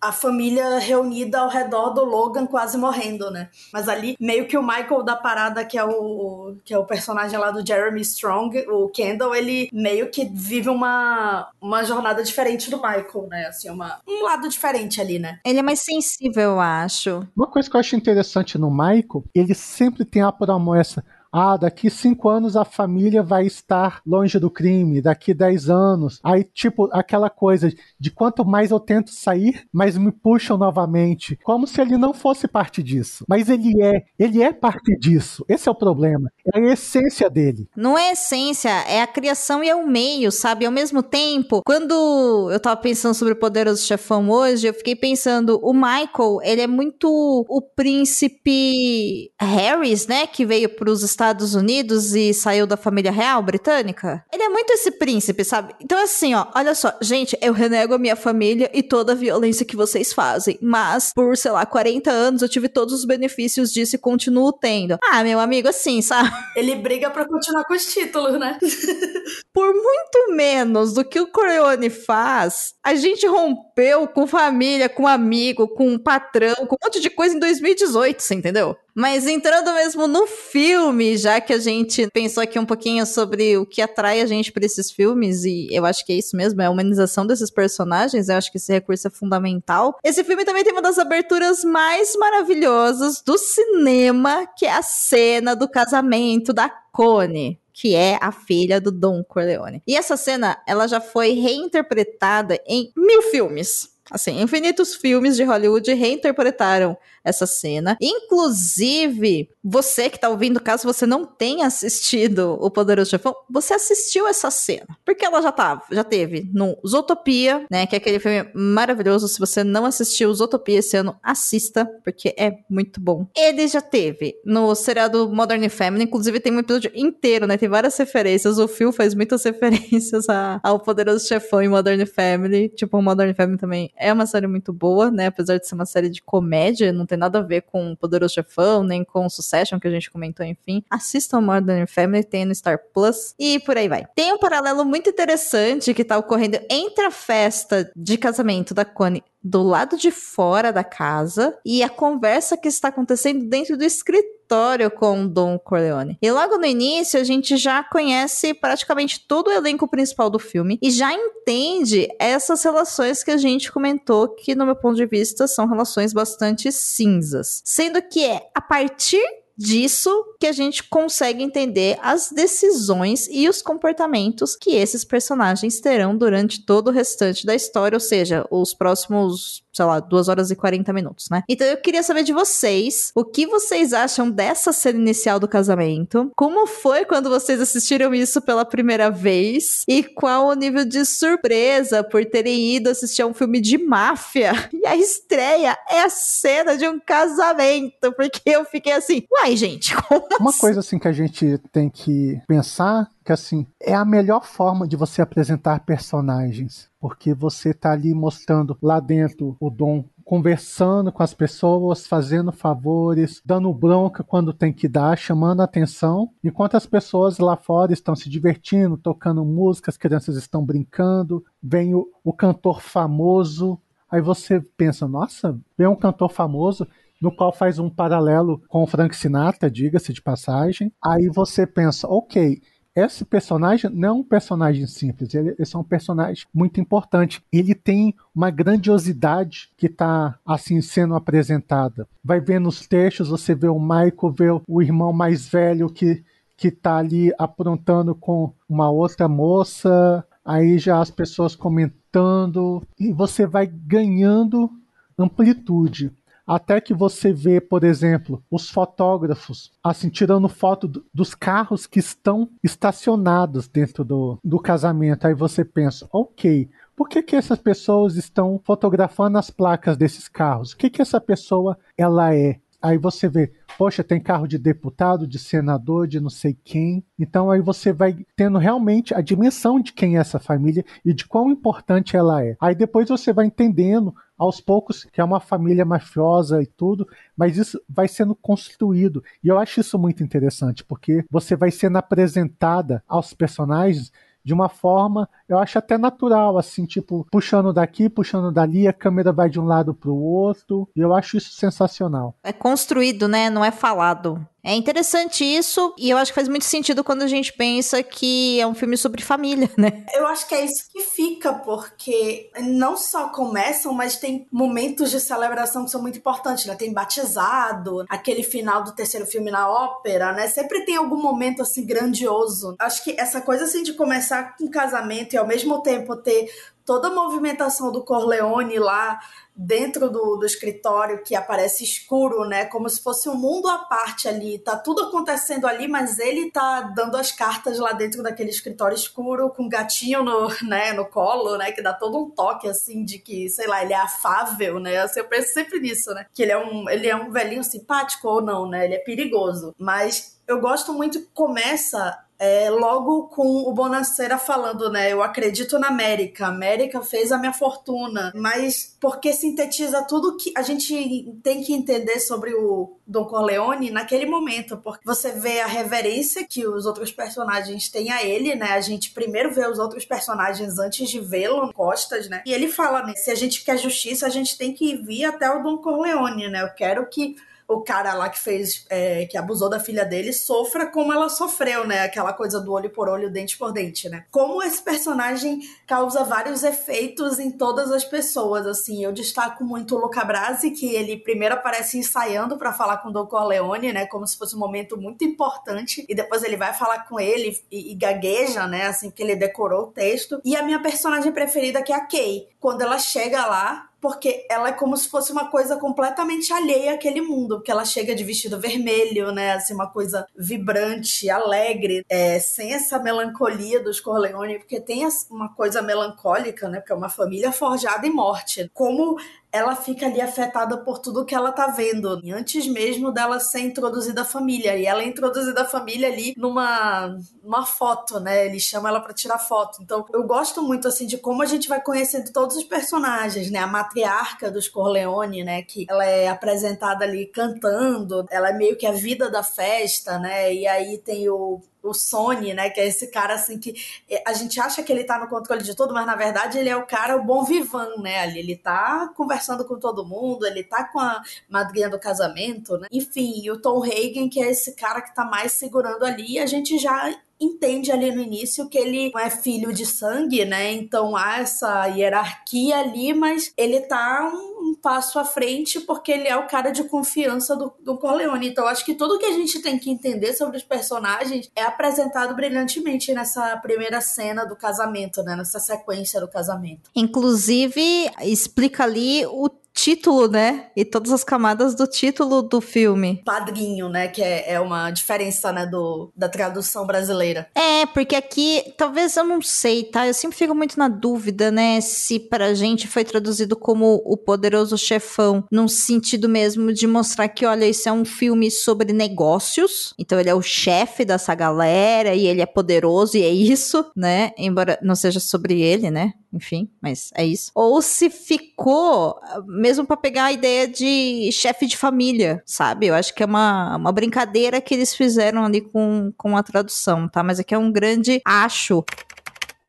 [0.00, 3.48] a família reunida ao redor do Logan quase morrendo, né?
[3.72, 7.38] Mas ali meio que o Michael da parada que é o que é o personagem
[7.38, 12.76] lá do Jeremy Strong, o Kendall, ele meio que vive uma uma jornada diferente do
[12.76, 13.46] Michael, né?
[13.46, 15.38] Assim, uma um lado diferente ali, né?
[15.44, 17.26] Ele é mais sensível, eu acho.
[17.36, 21.90] Uma coisa que eu acho interessante no Michael, ele sempre tem a promessa ah, daqui
[21.90, 26.20] cinco anos a família vai estar longe do crime, daqui dez anos.
[26.22, 31.38] Aí, tipo, aquela coisa de quanto mais eu tento sair, mais me puxam novamente.
[31.44, 33.24] Como se ele não fosse parte disso.
[33.28, 35.44] Mas ele é, ele é parte disso.
[35.48, 36.30] Esse é o problema.
[36.54, 37.68] É a essência dele.
[37.76, 40.64] Não é essência, é a criação e é o meio, sabe?
[40.64, 45.60] Ao mesmo tempo, quando eu tava pensando sobre o Poderoso Chefão hoje, eu fiquei pensando,
[45.62, 47.08] o Michael, ele é muito
[47.48, 50.26] o príncipe Harris, né?
[50.26, 54.24] Que veio pros Estados Unidos e saiu da família real britânica.
[54.32, 55.74] Ele é muito esse príncipe, sabe?
[55.80, 59.66] Então, assim, ó, olha só, gente, eu renego a minha família e toda a violência
[59.66, 63.96] que vocês fazem, mas por, sei lá, 40 anos eu tive todos os benefícios disso
[63.96, 64.96] e continuo tendo.
[65.10, 66.30] Ah, meu amigo, assim, sabe?
[66.54, 68.56] Ele briga para continuar com os títulos, né?
[69.52, 75.66] por muito menos do que o Corleone faz, a gente rompeu com família, com amigo,
[75.66, 78.76] com patrão, com um monte de coisa em 2018, você entendeu?
[78.98, 83.64] Mas entrando mesmo no filme, já que a gente pensou aqui um pouquinho sobre o
[83.64, 86.64] que atrai a gente para esses filmes, e eu acho que é isso mesmo, é
[86.64, 89.96] a humanização desses personagens, eu acho que esse recurso é fundamental.
[90.02, 95.54] Esse filme também tem uma das aberturas mais maravilhosas do cinema, que é a cena
[95.54, 99.80] do casamento da Connie que é a filha do Don Corleone.
[99.86, 103.96] E essa cena, ela já foi reinterpretada em mil filmes.
[104.10, 106.96] Assim, infinitos filmes de Hollywood reinterpretaram
[107.28, 107.96] essa cena.
[108.00, 114.26] Inclusive, você que tá ouvindo, caso você não tenha assistido O Poderoso Chefão, você assistiu
[114.26, 114.86] essa cena.
[115.04, 117.86] Porque ela já tava, já teve no Zootopia, né?
[117.86, 119.28] Que é aquele filme maravilhoso.
[119.28, 123.26] Se você não assistiu Zootopia esse ano, assista, porque é muito bom.
[123.36, 127.56] Ele já teve no seriado Modern Family, inclusive tem um episódio inteiro, né?
[127.56, 128.58] Tem várias referências.
[128.58, 132.68] O Phil faz muitas referências a, ao Poderoso Chefão em Modern Family.
[132.70, 135.26] Tipo, Modern Family também é uma série muito boa, né?
[135.26, 138.82] Apesar de ser uma série de comédia, não tem nada a ver com Poderoso Chefão,
[138.82, 140.82] nem com Succession, que a gente comentou, enfim.
[140.88, 144.06] Assistam Modern Family, tem no Star Plus e por aí vai.
[144.14, 149.22] Tem um paralelo muito interessante que tá ocorrendo entre a festa de casamento da Connie
[149.42, 154.90] do lado de fora da casa e a conversa que está acontecendo dentro do escritório
[154.90, 156.18] com Don Corleone.
[156.20, 160.78] E logo no início a gente já conhece praticamente todo o elenco principal do filme
[160.82, 165.46] e já entende essas relações que a gente comentou que no meu ponto de vista
[165.46, 169.22] são relações bastante cinzas, sendo que é a partir
[169.58, 176.16] disso que a gente consegue entender as decisões e os comportamentos que esses personagens terão
[176.16, 180.56] durante todo o restante da história, ou seja, os próximos sei lá, 2 horas e
[180.56, 181.44] 40 minutos, né?
[181.48, 186.32] Então eu queria saber de vocês, o que vocês acham dessa cena inicial do casamento?
[186.34, 189.84] Como foi quando vocês assistiram isso pela primeira vez?
[189.86, 194.52] E qual o nível de surpresa por terem ido assistir a um filme de máfia?
[194.78, 199.94] E a estreia é a cena de um casamento, porque eu fiquei assim, uai, gente,
[200.08, 200.60] como Uma assim?
[200.60, 204.96] coisa assim que a gente tem que pensar que assim é a melhor forma de
[204.96, 211.32] você apresentar personagens, porque você tá ali mostrando lá dentro o dom conversando com as
[211.32, 217.56] pessoas, fazendo favores, dando bronca quando tem que dar, chamando atenção, enquanto as pessoas lá
[217.56, 223.80] fora estão se divertindo, tocando música, as crianças estão brincando, vem o, o cantor famoso,
[224.10, 226.86] aí você pensa, nossa, vem um cantor famoso,
[227.20, 230.92] no qual faz um paralelo com o Frank Sinatra, diga-se de passagem.
[231.02, 232.60] Aí você pensa, ok,
[232.94, 237.40] esse personagem não é um personagem simples, ele, esse é um personagem muito importante.
[237.52, 242.08] Ele tem uma grandiosidade que está assim sendo apresentada.
[242.24, 246.24] Vai ver nos textos, você vê o Michael, vê o irmão mais velho que
[246.58, 253.46] que tá ali aprontando com uma outra moça, aí já as pessoas comentando e você
[253.46, 254.68] vai ganhando
[255.16, 256.10] amplitude.
[256.48, 261.98] Até que você vê, por exemplo, os fotógrafos assim tirando foto do, dos carros que
[261.98, 265.26] estão estacionados dentro do, do casamento.
[265.26, 270.72] Aí você pensa, ok, por que, que essas pessoas estão fotografando as placas desses carros?
[270.72, 272.58] O que, que essa pessoa ela é?
[272.80, 277.04] Aí você vê, poxa, tem carro de deputado, de senador, de não sei quem.
[277.18, 281.26] Então aí você vai tendo realmente a dimensão de quem é essa família e de
[281.26, 282.56] quão importante ela é.
[282.60, 287.58] Aí depois você vai entendendo aos poucos que é uma família mafiosa e tudo, mas
[287.58, 289.24] isso vai sendo construído.
[289.42, 294.12] E eu acho isso muito interessante, porque você vai sendo apresentada aos personagens
[294.48, 299.30] de uma forma, eu acho até natural, assim, tipo, puxando daqui, puxando dali, a câmera
[299.30, 302.34] vai de um lado para o outro, e eu acho isso sensacional.
[302.42, 303.50] É construído, né?
[303.50, 304.40] Não é falado.
[304.62, 308.60] É interessante isso, e eu acho que faz muito sentido quando a gente pensa que
[308.60, 310.04] é um filme sobre família, né?
[310.12, 315.20] Eu acho que é isso que fica, porque não só começam, mas tem momentos de
[315.20, 316.74] celebração que são muito importantes, né?
[316.74, 320.48] Tem batizado, aquele final do terceiro filme na ópera, né?
[320.48, 322.74] Sempre tem algum momento assim grandioso.
[322.78, 326.50] Acho que essa coisa assim de começar com casamento e ao mesmo tempo ter
[326.88, 329.20] toda a movimentação do Corleone lá
[329.54, 332.64] dentro do, do escritório que aparece escuro, né?
[332.64, 334.58] Como se fosse um mundo à parte ali.
[334.58, 339.50] Tá tudo acontecendo ali, mas ele tá dando as cartas lá dentro daquele escritório escuro,
[339.50, 341.72] com um gatinho no, né, no colo, né?
[341.72, 344.96] Que dá todo um toque, assim, de que, sei lá, ele é afável, né?
[344.96, 346.24] Assim, eu penso sempre nisso, né?
[346.32, 348.86] Que ele é um, ele é um velhinho simpático ou não, né?
[348.86, 349.74] Ele é perigoso.
[349.76, 355.12] Mas eu gosto muito que começa é, logo com o Bonacera falando, né?
[355.12, 356.46] Eu acredito na América.
[356.46, 358.32] A América fez a minha fortuna.
[358.34, 364.24] Mas porque sintetiza tudo que a gente tem que entender sobre o Don Corleone naquele
[364.24, 364.76] momento.
[364.76, 368.72] Porque você vê a reverência que os outros personagens têm a ele, né?
[368.72, 372.42] A gente primeiro vê os outros personagens antes de vê-lo, Costas, né?
[372.46, 373.14] E ele fala, né?
[373.16, 376.62] Se a gente quer justiça, a gente tem que vir até o Don Corleone, né?
[376.62, 377.36] Eu quero que
[377.68, 381.86] o cara lá que fez, é, que abusou da filha dele, sofra como ela sofreu,
[381.86, 382.00] né?
[382.00, 384.24] Aquela coisa do olho por olho, dente por dente, né?
[384.30, 389.04] Como esse personagem causa vários efeitos em todas as pessoas, assim.
[389.04, 393.12] Eu destaco muito o Luca Brasi, que ele primeiro aparece ensaiando para falar com o
[393.12, 394.06] Don Corleone, né?
[394.06, 396.06] Como se fosse um momento muito importante.
[396.08, 398.86] E depois ele vai falar com ele e, e gagueja, né?
[398.86, 400.40] Assim, que ele decorou o texto.
[400.42, 402.48] E a minha personagem preferida, que é a Kay.
[402.58, 407.20] Quando ela chega lá, porque ela é como se fosse uma coisa completamente alheia àquele
[407.20, 412.72] mundo, porque ela chega de vestido vermelho, né, assim, uma coisa vibrante, alegre, é, sem
[412.72, 418.06] essa melancolia dos Corleone, porque tem uma coisa melancólica, né, porque é uma família forjada
[418.06, 418.70] em morte.
[418.72, 419.16] Como
[419.50, 424.22] ela fica ali afetada por tudo que ela tá vendo, antes mesmo dela ser introduzida
[424.22, 424.76] à família.
[424.76, 428.46] E ela é introduzida à família ali numa, numa foto, né?
[428.46, 429.82] Ele chama ela para tirar foto.
[429.82, 433.58] Então, eu gosto muito assim de como a gente vai conhecendo todos os personagens, né?
[433.58, 438.86] A matriarca dos Corleone, né, que ela é apresentada ali cantando, ela é meio que
[438.86, 440.52] a vida da festa, né?
[440.54, 442.70] E aí tem o o Sony, né?
[442.70, 443.74] Que é esse cara assim que
[444.08, 446.68] é, a gente acha que ele tá no controle de tudo, mas na verdade ele
[446.68, 448.20] é o cara, o bom vivan, né?
[448.20, 452.88] Ali ele tá conversando com todo mundo, ele tá com a madrinha do casamento, né?
[452.92, 456.46] Enfim, e o Tom Hagen, que é esse cara que tá mais segurando ali, a
[456.46, 460.72] gente já entende ali no início que ele não é filho de sangue, né?
[460.72, 466.36] Então há essa hierarquia ali, mas ele tá um, passo à frente porque ele é
[466.36, 468.48] o cara de confiança do, do Corleone.
[468.48, 472.34] Então acho que tudo que a gente tem que entender sobre os personagens é apresentado
[472.34, 475.36] brilhantemente nessa primeira cena do casamento, né?
[475.36, 476.90] Nessa sequência do casamento.
[476.94, 479.48] Inclusive, explica ali o
[479.78, 480.66] título, né?
[480.76, 483.22] E todas as camadas do título do filme.
[483.24, 484.08] Padrinho, né?
[484.08, 485.66] Que é, é uma diferença, né?
[485.66, 487.48] Do, da tradução brasileira.
[487.54, 490.06] É, porque aqui, talvez eu não sei, tá?
[490.06, 491.80] Eu sempre fico muito na dúvida, né?
[491.80, 497.46] Se pra gente foi traduzido como o poderoso chefão, num sentido mesmo de mostrar que,
[497.46, 499.94] olha, isso é um filme sobre negócios.
[499.96, 504.32] Então ele é o chefe dessa galera e ele é poderoso e é isso, né?
[504.36, 506.14] Embora não seja sobre ele, né?
[506.32, 507.50] Enfim, mas é isso.
[507.54, 512.86] Ou se ficou mesmo para pegar a ideia de chefe de família, sabe?
[512.86, 517.08] Eu acho que é uma, uma brincadeira que eles fizeram ali com, com a tradução,
[517.08, 517.22] tá?
[517.22, 518.84] Mas aqui é um grande acho.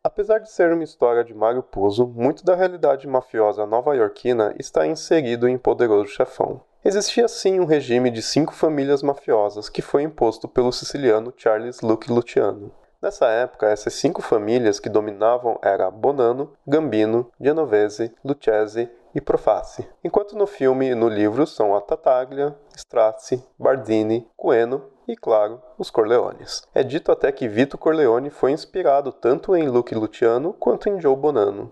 [0.03, 5.47] Apesar de ser uma história de Mário Puzo, muito da realidade mafiosa nova-iorquina está inserido
[5.47, 6.61] em Poderoso Chefão.
[6.83, 12.09] Existia sim um regime de cinco famílias mafiosas que foi imposto pelo siciliano Charles Luke
[12.09, 12.71] Luciano.
[13.01, 20.35] Nessa época, essas cinco famílias que dominavam eram Bonanno, Gambino, Genovese, Lucchese e Profaci, enquanto
[20.35, 26.61] no filme e no livro são a Tataglia, Strozzi, Bardini, Coeno e, claro, os Corleones.
[26.75, 31.15] É dito até que Vito Corleone foi inspirado tanto em Luke Luciano quanto em Joe
[31.15, 31.71] Bonanno.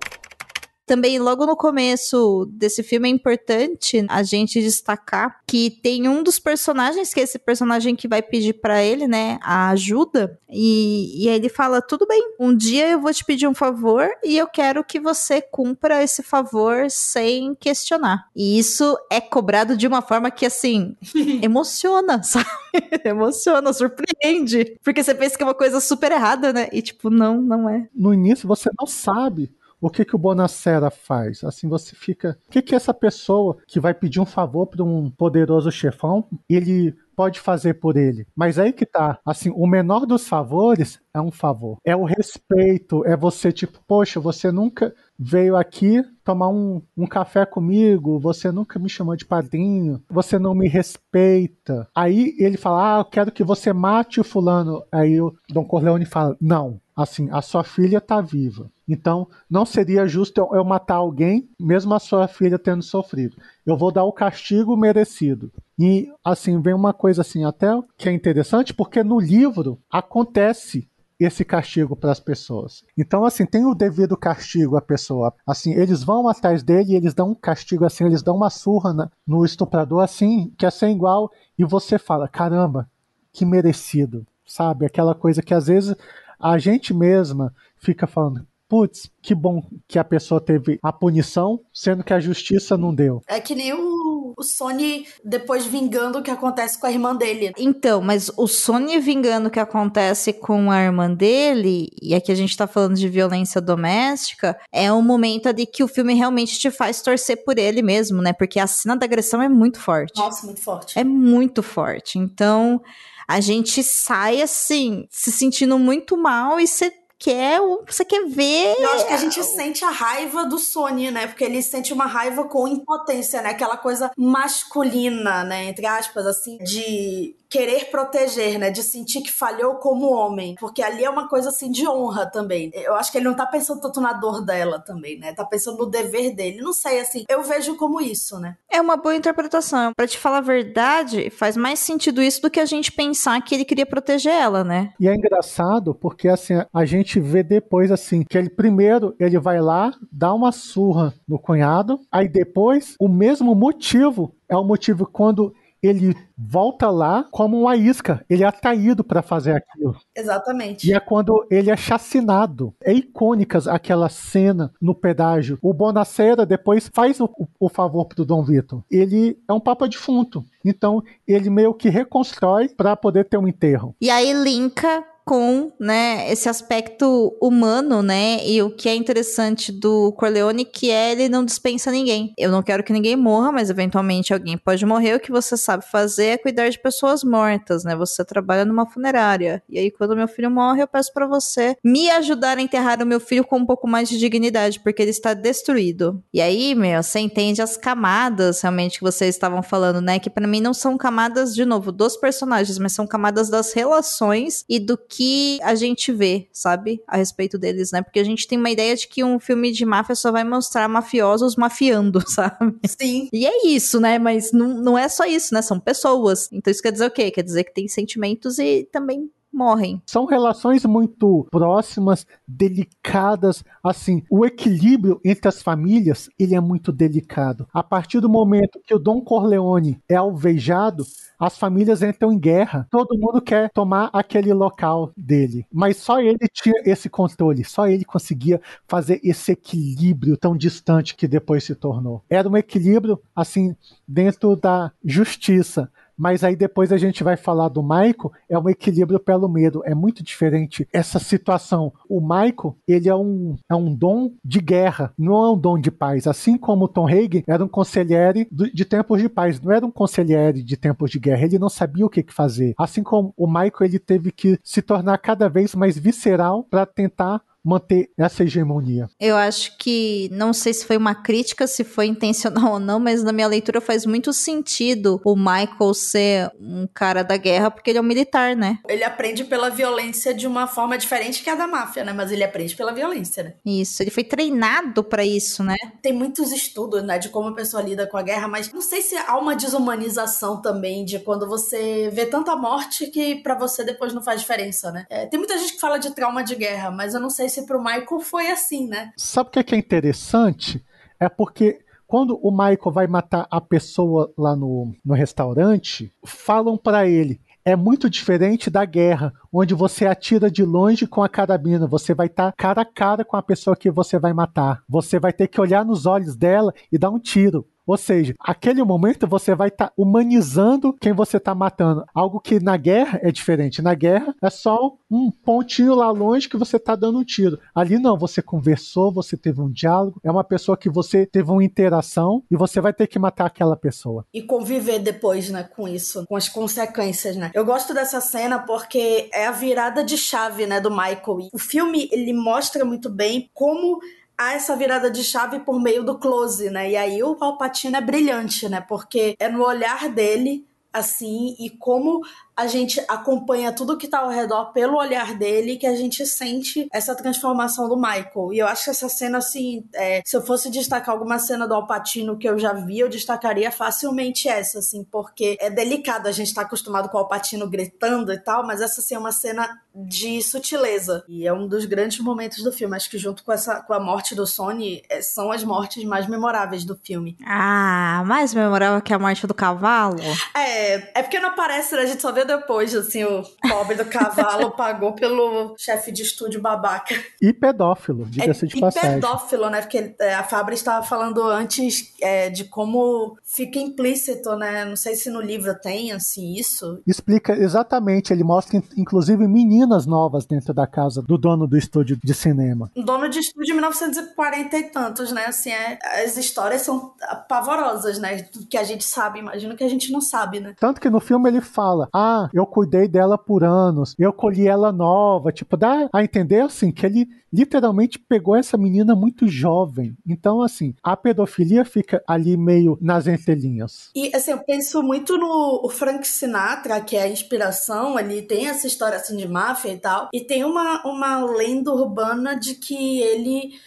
[0.88, 6.40] Também, logo no começo desse filme, é importante a gente destacar que tem um dos
[6.40, 11.30] personagens, que é esse personagem que vai pedir para ele, né, a ajuda, e, e
[11.30, 14.48] aí ele fala: tudo bem, um dia eu vou te pedir um favor e eu
[14.48, 18.30] quero que você cumpra esse favor sem questionar.
[18.34, 20.96] E isso é cobrado de uma forma que, assim,
[21.44, 22.48] emociona, sabe?
[23.04, 24.78] emociona, surpreende.
[24.82, 26.70] Porque você pensa que é uma coisa super errada, né?
[26.72, 27.90] E, tipo, não, não é.
[27.94, 31.44] No início você não sabe o que, que o Bonacera faz.
[31.44, 32.38] Assim, você fica.
[32.48, 36.96] O que, que essa pessoa que vai pedir um favor para um poderoso chefão, ele
[37.18, 38.28] pode fazer por ele.
[38.36, 41.80] Mas aí que tá, assim, o menor dos favores é um favor.
[41.84, 47.44] É o respeito, é você, tipo, poxa, você nunca veio aqui tomar um, um café
[47.44, 51.88] comigo, você nunca me chamou de padrinho, você não me respeita.
[51.96, 54.84] Aí ele fala, ah, eu quero que você mate o fulano.
[54.92, 58.70] Aí o Dom Corleone fala, não, assim, a sua filha tá viva.
[58.88, 63.36] Então, não seria justo eu, matar alguém, mesmo a sua filha tendo sofrido.
[63.66, 65.52] Eu vou dar o castigo merecido.
[65.78, 70.88] E, assim, vem uma coisa assim, até que é interessante, porque no livro acontece
[71.20, 72.84] esse castigo para as pessoas.
[72.98, 75.34] Então, assim, tem o devido castigo à pessoa.
[75.46, 79.12] Assim, eles vão atrás dele e eles dão um castigo assim, eles dão uma surra
[79.26, 82.88] no estuprador assim, que é sem igual, e você fala, caramba,
[83.34, 84.86] que merecido, sabe?
[84.86, 85.96] Aquela coisa que às vezes
[86.40, 92.04] a gente mesma fica falando, putz, que bom que a pessoa teve a punição, sendo
[92.04, 93.22] que a justiça não deu.
[93.28, 97.54] É que nem o, o Sony depois vingando o que acontece com a irmã dele.
[97.58, 102.36] Então, mas o Sony vingando o que acontece com a irmã dele, e aqui a
[102.36, 106.70] gente tá falando de violência doméstica, é um momento ali que o filme realmente te
[106.70, 108.34] faz torcer por ele mesmo, né?
[108.34, 110.20] Porque a cena da agressão é muito forte.
[110.20, 111.00] Nossa, muito forte.
[111.00, 112.20] É muito forte.
[112.20, 112.82] Então,
[113.28, 118.76] a gente sai assim, se sentindo muito mal e você quer, você quer ver.
[118.80, 121.28] Eu acho que a gente sente a raiva do Sony, né?
[121.28, 123.50] Porque ele sente uma raiva com impotência, né?
[123.50, 125.66] Aquela coisa masculina, né?
[125.66, 128.70] Entre aspas, assim, de querer proteger, né?
[128.70, 130.56] De sentir que falhou como homem.
[130.60, 132.72] Porque ali é uma coisa assim de honra também.
[132.74, 135.34] Eu acho que ele não tá pensando tanto na dor dela também, né?
[135.34, 136.62] Tá pensando no dever dele.
[136.62, 138.58] Não sei, assim, eu vejo como isso, né?
[138.70, 139.94] É uma boa interpretação.
[139.96, 143.56] Para te falar a verdade, faz mais sentido isso do que a gente pensar que
[143.56, 144.94] ele queria proteger ela, né?
[145.00, 149.62] E é engraçado porque assim, a gente vê depois assim, que ele primeiro ele vai
[149.62, 155.54] lá, dá uma surra no cunhado, aí depois o mesmo motivo é o motivo quando
[155.82, 158.24] ele volta lá como uma isca.
[158.30, 159.96] Ele é atraído para fazer aquilo.
[160.16, 160.88] Exatamente.
[160.88, 162.74] E é quando ele é chacinado.
[162.84, 165.58] É icônica aquela cena no pedágio.
[165.62, 168.84] O Bonacera depois faz o, o favor pro Dom Vitor.
[168.90, 170.46] Ele é um papa defunto.
[170.64, 173.96] Então, ele meio que reconstrói para poder ter um enterro.
[174.02, 180.14] E aí linka com, né, esse aspecto humano, né, e o que é interessante do
[180.14, 182.34] Corleone, que é ele não dispensa ninguém.
[182.38, 185.84] Eu não quero que ninguém morra, mas eventualmente alguém pode morrer, o que você sabe
[185.86, 190.30] fazer é cuidar de pessoas mortas, né, você trabalha numa funerária, e aí quando meu
[190.30, 193.66] filho morre, eu peço para você me ajudar a enterrar o meu filho com um
[193.66, 196.24] pouco mais de dignidade, porque ele está destruído.
[196.34, 200.48] E aí, meu, você entende as camadas, realmente, que vocês estavam falando, né, que para
[200.48, 204.98] mim não são camadas, de novo, dos personagens, mas são camadas das relações e do
[204.98, 207.02] que que a gente vê, sabe?
[207.08, 208.04] A respeito deles, né?
[208.04, 210.88] Porque a gente tem uma ideia de que um filme de máfia só vai mostrar
[210.88, 212.78] mafiosos mafiando, sabe?
[212.86, 213.28] Sim.
[213.34, 214.20] E é isso, né?
[214.20, 215.64] Mas não, não é só isso, né?
[215.64, 216.48] São pessoas.
[216.54, 217.32] Então isso quer dizer o quê?
[217.32, 220.02] Quer dizer que tem sentimentos e também morrem.
[220.06, 227.68] São relações muito próximas, delicadas, assim, o equilíbrio entre as famílias, ele é muito delicado.
[227.74, 231.06] A partir do momento que o Dom Corleone é alvejado,
[231.40, 232.88] as famílias entram em guerra.
[232.90, 235.66] Todo mundo quer tomar aquele local dele.
[235.72, 241.28] Mas só ele tinha esse controle, só ele conseguia fazer esse equilíbrio tão distante que
[241.28, 242.24] depois se tornou.
[242.30, 243.76] Era um equilíbrio, assim,
[244.08, 249.20] dentro da justiça mas aí depois a gente vai falar do Michael, é um equilíbrio
[249.20, 251.94] pelo medo, é muito diferente essa situação.
[252.10, 255.92] O Michael, ele é um, é um dom de guerra, não é um dom de
[255.92, 256.28] paz.
[256.28, 259.92] Assim como o Tom Hagen era um conselheiro de tempos de paz, não era um
[259.92, 262.74] conselheiro de tempos de guerra, ele não sabia o que fazer.
[262.78, 267.42] Assim como o Michael, ele teve que se tornar cada vez mais visceral para tentar
[267.68, 269.10] manter essa hegemonia.
[269.20, 273.24] Eu acho que, não sei se foi uma crítica, se foi intencional ou não, mas
[273.24, 277.98] na minha leitura faz muito sentido o Michael ser um cara da guerra, porque ele
[277.98, 278.80] é um militar, né?
[278.88, 282.14] Ele aprende pela violência de uma forma diferente que a da máfia, né?
[282.14, 283.54] Mas ele aprende pela violência, né?
[283.66, 285.76] Isso, ele foi treinado para isso, né?
[286.02, 289.02] Tem muitos estudos, né, de como a pessoa lida com a guerra, mas não sei
[289.02, 294.14] se há uma desumanização também de quando você vê tanta morte que para você depois
[294.14, 295.06] não faz diferença, né?
[295.10, 297.57] É, tem muita gente que fala de trauma de guerra, mas eu não sei se
[297.58, 299.12] esse pro Michael foi assim, né?
[299.18, 300.84] Sabe o que é, que é interessante?
[301.20, 307.08] É porque quando o Michael vai matar a pessoa lá no, no restaurante, falam para
[307.08, 311.88] ele: é muito diferente da guerra, onde você atira de longe com a carabina.
[311.88, 314.84] Você vai estar tá cara a cara com a pessoa que você vai matar.
[314.88, 317.68] Você vai ter que olhar nos olhos dela e dar um tiro.
[317.88, 322.04] Ou seja, aquele momento você vai estar tá humanizando quem você está matando.
[322.14, 323.82] Algo que na guerra é diferente.
[323.82, 327.58] Na guerra é só um pontinho lá longe que você está dando um tiro.
[327.74, 331.64] Ali não, você conversou, você teve um diálogo, é uma pessoa que você teve uma
[331.64, 334.26] interação e você vai ter que matar aquela pessoa.
[334.34, 337.52] E conviver depois, né, com isso, com as consequências, né?
[337.54, 341.50] Eu gosto dessa cena porque é a virada de chave, né, do Michael.
[341.54, 344.00] O filme, ele mostra muito bem como
[344.38, 346.92] há essa virada de chave por meio do close, né?
[346.92, 348.80] E aí o Palpatine é brilhante, né?
[348.82, 352.22] Porque é no olhar dele assim e como
[352.56, 356.88] a gente acompanha tudo que tá ao redor pelo olhar dele que a gente sente
[356.92, 358.52] essa transformação do Michael.
[358.52, 361.76] E eu acho que essa cena, assim, é, se eu fosse destacar alguma cena do
[361.76, 366.28] Alpatino que eu já vi, eu destacaria facilmente essa, assim, porque é delicado.
[366.28, 369.32] A gente tá acostumado com o Alpatino gritando e tal, mas essa, assim, é uma
[369.32, 371.24] cena de sutileza.
[371.28, 372.96] E é um dos grandes momentos do filme.
[372.96, 376.28] Acho que junto com, essa, com a morte do Sony, é, são as mortes mais
[376.28, 377.38] memoráveis do filme.
[377.46, 380.20] Ah, mais memorável que a morte do cavalo?
[380.56, 382.02] É, é porque não aparece, né?
[382.02, 386.62] A gente só vê depois, assim, o pobre do cavalo pagou pelo chefe de estúdio
[386.62, 387.16] babaca.
[387.42, 389.12] E pedófilo, diga-se é, de passagem.
[389.12, 389.82] E pedófilo, né?
[389.82, 394.86] Porque é, a Fabra estava falando antes é, de como fica implícito, né?
[394.86, 397.02] Não sei se no livro tem, assim, isso.
[397.08, 399.48] Explica exatamente, ele mostra, inclusive,
[399.88, 402.92] meninas novas dentro da casa do dono do estúdio de cinema.
[402.96, 405.46] Dono de estúdio de 1940 e tantos, né?
[405.46, 407.14] Assim, é, as histórias são
[407.48, 408.44] pavorosas, né?
[408.70, 410.76] Que a gente sabe, imagino que a gente não sabe, né?
[410.80, 414.92] Tanto que no filme ele fala, ah, eu cuidei dela por anos, eu colhi ela
[414.92, 415.52] nova.
[415.52, 420.16] Tipo, dá a entender assim que ele literalmente pegou essa menina muito jovem.
[420.28, 424.10] Então, assim, a pedofilia fica ali meio nas entrelinhas.
[424.14, 428.88] E, assim, eu penso muito no Frank Sinatra, que é a inspiração, ele tem essa
[428.88, 433.80] história, assim, de máfia e tal, e tem uma, uma lenda urbana de que ele...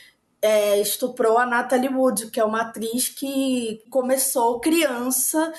[0.42, 5.52] É, estuprou a Natalie Wood, que é uma atriz que começou criança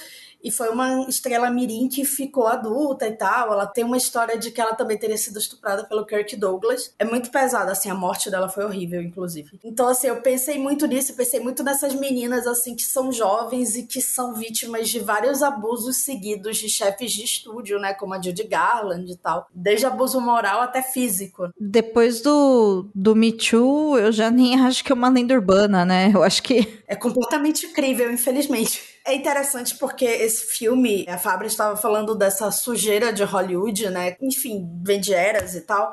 [0.44, 3.54] e foi uma estrela mirim que ficou adulta e tal.
[3.54, 6.94] Ela tem uma história de que ela também teria sido estuprada pelo Kirk Douglas.
[6.98, 9.60] É muito pesada, assim, a morte dela foi horrível, inclusive.
[9.64, 13.84] Então, assim, eu pensei muito nisso, pensei muito nessas meninas, assim, que são jovens e
[13.84, 18.44] que são vítimas de vários abusos seguidos de chefes de estúdio, né, como a Judy
[18.44, 19.48] Garland e tal.
[19.54, 21.50] Desde abuso moral até físico.
[21.60, 26.12] Depois do, do Me Too, eu já nem acho que é uma lenda urbana, né?
[26.14, 26.82] Eu acho que...
[26.88, 28.91] É completamente incrível, infelizmente.
[29.06, 34.16] É interessante porque esse filme, a Fábio estava falando dessa sujeira de Hollywood, né?
[34.22, 35.92] Enfim, vem de eras e tal.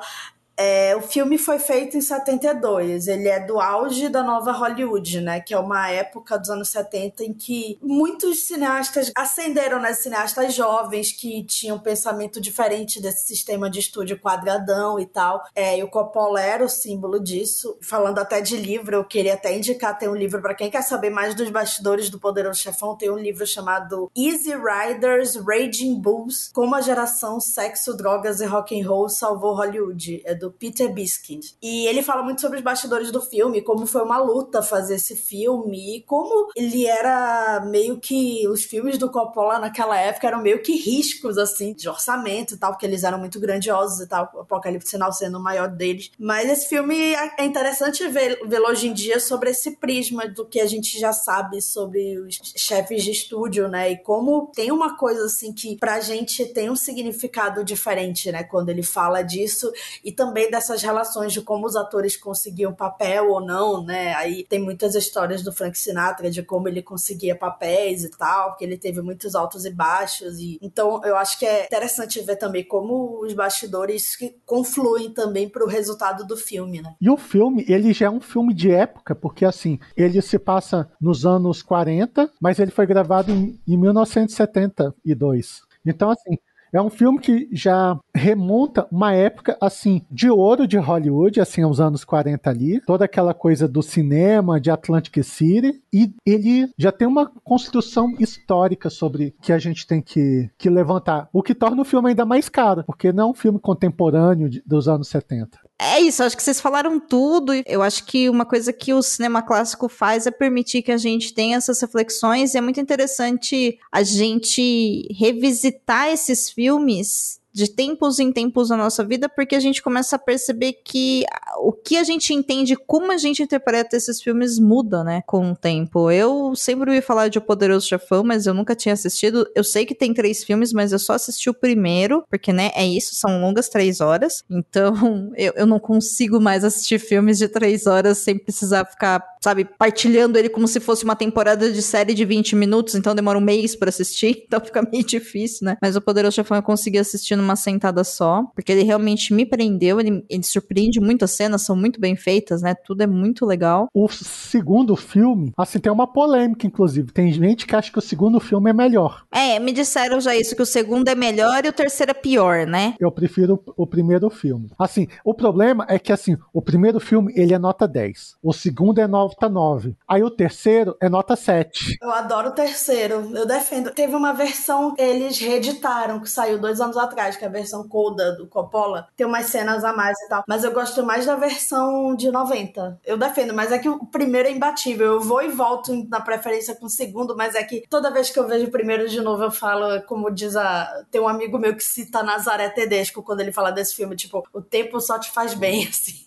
[0.61, 3.07] É, o filme foi feito em 72.
[3.07, 5.39] Ele é do auge da nova Hollywood, né?
[5.39, 9.93] Que é uma época dos anos 70 em que muitos cineastas ascenderam, né?
[9.93, 15.45] Cineastas jovens que tinham um pensamento diferente desse sistema de estúdio quadradão e tal.
[15.55, 17.77] É, e o Coppola era o símbolo disso.
[17.81, 21.09] Falando até de livro, eu queria até indicar, tem um livro para quem quer saber
[21.09, 26.75] mais dos bastidores do Poderoso Chefão, tem um livro chamado Easy Riders, Raging Bulls, como
[26.75, 30.21] a geração sexo, drogas e rock and roll salvou Hollywood.
[30.25, 31.45] É do Peter Biskind.
[31.61, 35.15] E ele fala muito sobre os bastidores do filme, como foi uma luta fazer esse
[35.15, 40.61] filme e como ele era meio que os filmes do Coppola naquela época eram meio
[40.61, 44.39] que riscos assim de orçamento e tal, porque eles eram muito grandiosos e tal, o
[44.39, 46.11] Apocalipse Sinal sendo o maior deles.
[46.17, 50.59] Mas esse filme é interessante ver, vê-lo hoje em dia sobre esse prisma do que
[50.59, 53.91] a gente já sabe sobre os chefes de estúdio, né?
[53.91, 58.69] E como tem uma coisa assim que pra gente tem um significado diferente, né, quando
[58.69, 59.71] ele fala disso
[60.03, 64.13] e também também dessas relações de como os atores conseguiam papel ou não, né?
[64.13, 68.63] Aí tem muitas histórias do Frank Sinatra de como ele conseguia papéis e tal, porque
[68.63, 70.39] ele teve muitos altos e baixos.
[70.39, 75.65] E então eu acho que é interessante ver também como os bastidores confluem também para
[75.65, 76.95] o resultado do filme, né?
[77.01, 80.89] E o filme, ele já é um filme de época, porque assim, ele se passa
[81.01, 85.67] nos anos 40, mas ele foi gravado em, em 1972.
[85.85, 86.37] Então, assim,
[86.71, 91.79] é um filme que já remonta uma época assim de ouro de Hollywood, assim aos
[91.79, 97.07] anos 40 ali, toda aquela coisa do cinema, de Atlantic City, e ele já tem
[97.07, 101.85] uma construção histórica sobre que a gente tem que, que levantar, o que torna o
[101.85, 105.68] filme ainda mais caro, porque não é um filme contemporâneo de, dos anos 70.
[105.81, 107.53] É isso, acho que vocês falaram tudo.
[107.65, 111.33] Eu acho que uma coisa que o cinema clássico faz é permitir que a gente
[111.33, 112.53] tenha essas reflexões.
[112.53, 119.03] E é muito interessante a gente revisitar esses filmes de tempos em tempos na nossa
[119.03, 121.25] vida, porque a gente começa a perceber que
[121.57, 125.55] o que a gente entende, como a gente interpreta esses filmes muda, né, com o
[125.55, 126.09] tempo.
[126.09, 129.45] Eu sempre ouvi falar de O Poderoso Chefão, mas eu nunca tinha assistido.
[129.53, 132.87] Eu sei que tem três filmes, mas eu só assisti o primeiro, porque, né, é
[132.87, 134.43] isso, são longas três horas.
[134.49, 139.65] Então, eu, eu não consigo mais assistir filmes de três horas sem precisar ficar, sabe,
[139.65, 143.41] partilhando ele como se fosse uma temporada de série de 20 minutos, então demora um
[143.41, 145.77] mês para assistir, então fica meio difícil, né?
[145.81, 149.99] Mas o Poderoso Chefão eu consegui assistir numa sentada só, porque ele realmente me prendeu,
[149.99, 152.75] ele, ele surpreende muito, as cenas são muito bem feitas, né?
[152.85, 153.87] Tudo é muito legal.
[153.93, 157.11] O segundo filme, assim, tem uma polêmica, inclusive.
[157.11, 159.23] Tem gente que acha que o segundo filme é melhor.
[159.31, 162.65] É, me disseram já isso, que o segundo é melhor e o terceiro é pior,
[162.65, 162.95] né?
[162.99, 164.69] Eu prefiro o primeiro filme.
[164.77, 168.35] Assim, o problema é que, assim, o primeiro filme, ele é nota 10.
[168.41, 169.95] O segundo é nota 9.
[170.07, 171.97] Aí o terceiro é nota 7.
[172.01, 173.91] Eu adoro o terceiro, eu defendo.
[173.91, 177.87] Teve uma versão que eles reeditaram, que saiu dois anos atrás, que é a versão
[177.87, 179.07] Coda do Coppola.
[179.15, 180.43] Tem umas cenas a mais e tal.
[180.47, 182.99] Mas eu gosto mais da versão de 90.
[183.05, 185.13] Eu defendo, mas é que o primeiro é imbatível.
[185.13, 188.39] Eu vou e volto na preferência com o segundo, mas é que toda vez que
[188.39, 191.03] eu vejo o primeiro de novo, eu falo, como diz a.
[191.11, 194.61] Tem um amigo meu que cita Nazaré Tedesco quando ele fala desse filme, tipo, o
[194.61, 196.17] tempo só te faz bem, assim.